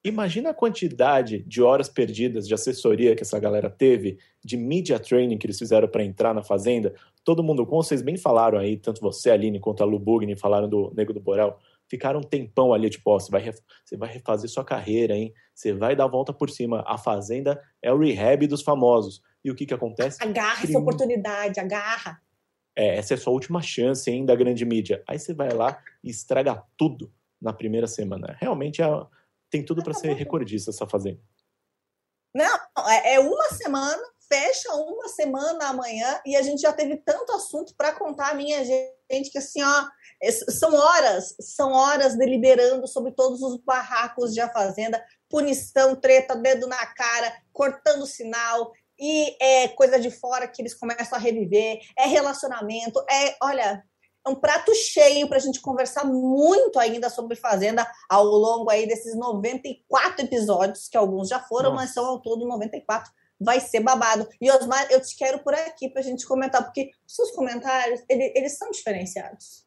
Imagina 0.05 0.51
a 0.51 0.53
quantidade 0.53 1.39
de 1.47 1.63
horas 1.63 1.89
perdidas 1.89 2.47
de 2.47 2.53
assessoria 2.53 3.15
que 3.15 3.23
essa 3.23 3.39
galera 3.39 3.71
teve, 3.71 4.19
de 4.43 4.55
media 4.55 4.99
training 4.99 5.35
que 5.35 5.47
eles 5.47 5.57
fizeram 5.57 5.87
para 5.87 6.03
entrar 6.03 6.31
na 6.31 6.43
Fazenda. 6.43 6.93
Todo 7.23 7.43
mundo, 7.43 7.65
como 7.65 7.81
vocês 7.81 8.03
bem 8.03 8.15
falaram 8.15 8.59
aí, 8.59 8.77
tanto 8.77 9.01
você, 9.01 9.31
Aline, 9.31 9.59
quanto 9.59 9.81
a 9.81 9.85
Lu 9.85 9.97
Bugni, 9.97 10.35
falaram 10.35 10.69
do 10.69 10.93
Nego 10.95 11.11
do 11.11 11.19
Borel, 11.19 11.57
ficaram 11.89 12.19
um 12.19 12.23
tempão 12.23 12.71
ali, 12.71 12.87
tipo, 12.87 13.09
ó, 13.09 13.19
você 13.19 13.31
vai, 13.31 13.51
você 13.83 13.97
vai 13.97 14.13
refazer 14.13 14.47
sua 14.47 14.63
carreira, 14.63 15.15
hein? 15.15 15.33
Você 15.55 15.73
vai 15.73 15.95
dar 15.95 16.03
a 16.03 16.07
volta 16.07 16.31
por 16.31 16.51
cima. 16.51 16.83
A 16.85 16.99
Fazenda 16.99 17.59
é 17.81 17.91
o 17.91 17.97
rehab 17.97 18.45
dos 18.45 18.61
famosos. 18.61 19.23
E 19.43 19.49
o 19.49 19.55
que 19.55 19.65
que 19.65 19.73
acontece? 19.73 20.23
Agarra 20.23 20.57
Crime... 20.57 20.69
essa 20.69 20.79
oportunidade, 20.79 21.59
agarra. 21.59 22.21
É, 22.75 22.97
essa 22.97 23.15
é 23.15 23.15
a 23.15 23.17
sua 23.17 23.33
última 23.33 23.59
chance, 23.59 24.07
hein, 24.11 24.23
da 24.23 24.35
grande 24.35 24.63
mídia. 24.65 25.01
Aí 25.07 25.17
você 25.17 25.33
vai 25.33 25.49
lá 25.49 25.79
e 26.03 26.11
estraga 26.11 26.61
tudo 26.77 27.11
na 27.41 27.51
primeira 27.51 27.87
semana. 27.87 28.37
Realmente 28.39 28.83
é 28.83 28.85
tem 29.49 29.63
tudo 29.63 29.83
para 29.83 29.93
ser 29.93 30.13
recordista 30.13 30.71
essa 30.71 30.87
fazenda. 30.87 31.19
Não, 32.33 32.57
é, 32.89 33.15
é 33.15 33.19
uma 33.19 33.49
semana, 33.49 34.03
fecha 34.27 34.73
uma 34.73 35.07
semana 35.07 35.69
amanhã 35.69 36.19
e 36.25 36.35
a 36.35 36.41
gente 36.41 36.61
já 36.61 36.73
teve 36.73 36.97
tanto 36.97 37.31
assunto 37.31 37.73
para 37.77 37.93
contar, 37.93 38.35
minha 38.35 38.63
gente, 38.65 39.29
que 39.31 39.37
assim, 39.37 39.63
ó, 39.63 39.87
são 40.49 40.75
horas, 40.75 41.35
são 41.39 41.71
horas 41.71 42.17
deliberando 42.17 42.87
sobre 42.87 43.11
todos 43.11 43.41
os 43.41 43.57
barracos 43.57 44.33
de 44.33 44.41
a 44.41 44.51
fazenda, 44.51 45.03
punição, 45.29 45.95
treta, 45.95 46.35
dedo 46.35 46.67
na 46.67 46.85
cara, 46.87 47.33
cortando 47.53 48.05
sinal, 48.05 48.73
e 48.99 49.35
é 49.41 49.67
coisa 49.69 49.99
de 49.99 50.09
fora 50.09 50.47
que 50.47 50.61
eles 50.61 50.73
começam 50.73 51.17
a 51.17 51.21
reviver, 51.21 51.79
é 51.97 52.05
relacionamento, 52.07 52.99
é, 53.09 53.35
olha, 53.41 53.83
é 54.25 54.29
um 54.29 54.35
prato 54.35 54.73
cheio 54.73 55.27
para 55.27 55.37
a 55.37 55.41
gente 55.41 55.61
conversar 55.61 56.03
muito 56.03 56.79
ainda 56.79 57.09
sobre 57.09 57.35
Fazenda 57.35 57.85
ao 58.09 58.25
longo 58.25 58.69
aí 58.71 58.87
desses 58.87 59.15
94 59.15 60.25
episódios, 60.25 60.87
que 60.89 60.97
alguns 60.97 61.29
já 61.29 61.39
foram, 61.39 61.71
Nossa. 61.71 61.83
mas 61.83 61.93
são 61.93 62.05
ao 62.05 62.19
todo 62.19 62.47
94. 62.47 63.11
Vai 63.39 63.59
ser 63.59 63.81
babado. 63.81 64.27
E 64.41 64.49
Osmar, 64.49 64.87
eu 64.89 64.99
te 64.99 65.15
quero 65.15 65.39
por 65.39 65.53
aqui 65.53 65.89
para 65.89 66.01
a 66.01 66.03
gente 66.03 66.25
comentar, 66.25 66.63
porque 66.63 66.89
seus 67.05 67.31
comentários, 67.31 68.01
eles, 68.09 68.31
eles 68.35 68.57
são 68.57 68.71
diferenciados. 68.71 69.65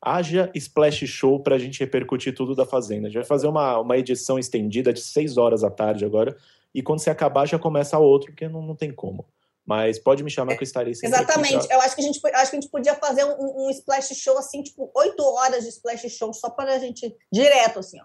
Haja 0.00 0.50
Splash 0.54 1.06
Show 1.06 1.42
para 1.42 1.56
a 1.56 1.58
gente 1.58 1.80
repercutir 1.80 2.34
tudo 2.34 2.54
da 2.54 2.64
Fazenda. 2.64 3.08
A 3.08 3.10
gente 3.10 3.20
vai 3.20 3.24
fazer 3.24 3.48
uma, 3.48 3.80
uma 3.80 3.98
edição 3.98 4.38
estendida 4.38 4.92
de 4.92 5.00
seis 5.00 5.36
horas 5.36 5.64
à 5.64 5.70
tarde 5.70 6.04
agora, 6.04 6.36
e 6.74 6.82
quando 6.82 7.00
você 7.00 7.10
acabar 7.10 7.46
já 7.46 7.58
começa 7.58 7.98
outro, 7.98 8.30
porque 8.30 8.48
não, 8.48 8.62
não 8.62 8.76
tem 8.76 8.92
como. 8.92 9.26
Mas 9.70 10.00
pode 10.00 10.24
me 10.24 10.30
chamar 10.32 10.56
que 10.56 10.62
eu 10.62 10.66
estarei 10.66 10.92
sempre 10.96 11.16
Exatamente. 11.16 11.54
aqui 11.54 11.72
Eu 11.72 11.80
acho 11.80 11.94
que 11.94 12.00
a 12.00 12.04
gente, 12.04 12.20
acho 12.26 12.50
que 12.50 12.56
a 12.56 12.60
gente 12.60 12.70
podia 12.72 12.96
fazer 12.96 13.24
um, 13.24 13.66
um 13.66 13.70
splash 13.70 14.12
show 14.16 14.36
assim, 14.36 14.64
tipo, 14.64 14.90
oito 14.96 15.22
horas 15.22 15.62
de 15.62 15.68
splash 15.68 16.10
show, 16.10 16.34
só 16.34 16.50
para 16.50 16.74
a 16.74 16.78
gente. 16.80 17.16
Direto, 17.32 17.78
assim, 17.78 18.00
ó. 18.00 18.04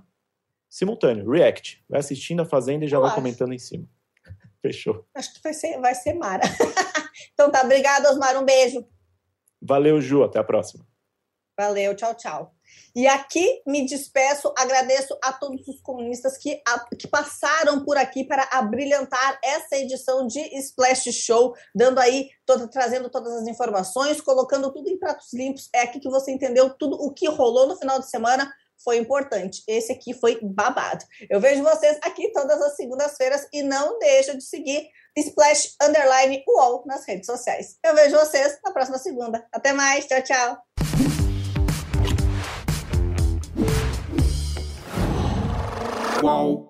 Simultâneo, 0.69 1.27
react. 1.27 1.83
Vai 1.89 2.01
assistindo 2.01 2.43
a 2.43 2.45
Fazenda 2.45 2.85
e 2.85 2.87
já 2.87 2.97
Eu 2.97 3.01
vai 3.01 3.09
acho. 3.09 3.15
comentando 3.15 3.51
em 3.51 3.57
cima. 3.57 3.89
Fechou. 4.61 5.07
Acho 5.15 5.33
que 5.33 5.41
vai 5.41 5.55
ser, 5.55 5.79
vai 5.79 5.95
ser 5.95 6.13
Mara. 6.13 6.43
então 7.33 7.49
tá, 7.49 7.63
obrigada, 7.63 8.11
Osmar. 8.11 8.39
Um 8.39 8.45
beijo. 8.45 8.87
Valeu, 9.59 9.99
Ju. 9.99 10.23
Até 10.23 10.37
a 10.37 10.43
próxima. 10.43 10.85
Valeu, 11.57 11.95
tchau, 11.95 12.13
tchau. 12.13 12.54
E 12.95 13.07
aqui 13.07 13.61
me 13.67 13.85
despeço, 13.85 14.53
agradeço 14.57 15.17
a 15.21 15.33
todos 15.33 15.67
os 15.67 15.81
comunistas 15.81 16.37
que, 16.37 16.61
a- 16.67 16.85
que 16.97 17.07
passaram 17.07 17.83
por 17.83 17.97
aqui 17.97 18.23
para 18.23 18.47
abrilhantar 18.51 19.39
essa 19.43 19.75
edição 19.75 20.25
de 20.25 20.39
Splash 20.59 21.11
Show, 21.11 21.53
dando 21.73 21.99
aí, 21.99 22.29
trazendo 22.71 23.09
todas 23.09 23.33
as 23.33 23.47
informações, 23.47 24.21
colocando 24.21 24.71
tudo 24.71 24.89
em 24.89 24.97
pratos 24.97 25.33
limpos. 25.33 25.69
É 25.73 25.81
aqui 25.81 25.99
que 25.99 26.09
você 26.09 26.31
entendeu 26.31 26.69
tudo 26.69 26.95
o 26.95 27.11
que 27.13 27.27
rolou 27.27 27.67
no 27.67 27.77
final 27.77 27.99
de 27.99 28.09
semana. 28.09 28.51
Foi 28.83 28.97
importante. 28.97 29.63
Esse 29.67 29.91
aqui 29.91 30.13
foi 30.13 30.37
babado. 30.43 31.03
Eu 31.29 31.39
vejo 31.39 31.63
vocês 31.63 31.97
aqui 32.03 32.31
todas 32.33 32.61
as 32.61 32.75
segundas-feiras 32.75 33.47
e 33.51 33.63
não 33.63 33.97
deixa 33.99 34.35
de 34.37 34.43
seguir 34.43 34.87
Splash 35.17 35.75
Underline 35.81 36.43
UOL 36.47 36.83
nas 36.85 37.05
redes 37.07 37.25
sociais. 37.25 37.77
Eu 37.83 37.95
vejo 37.95 38.15
vocês 38.17 38.59
na 38.63 38.71
próxima 38.71 38.97
segunda. 38.97 39.45
Até 39.51 39.73
mais. 39.73 40.05
Tchau, 40.05 40.21
tchau. 40.21 40.84
Qual? 46.25 46.64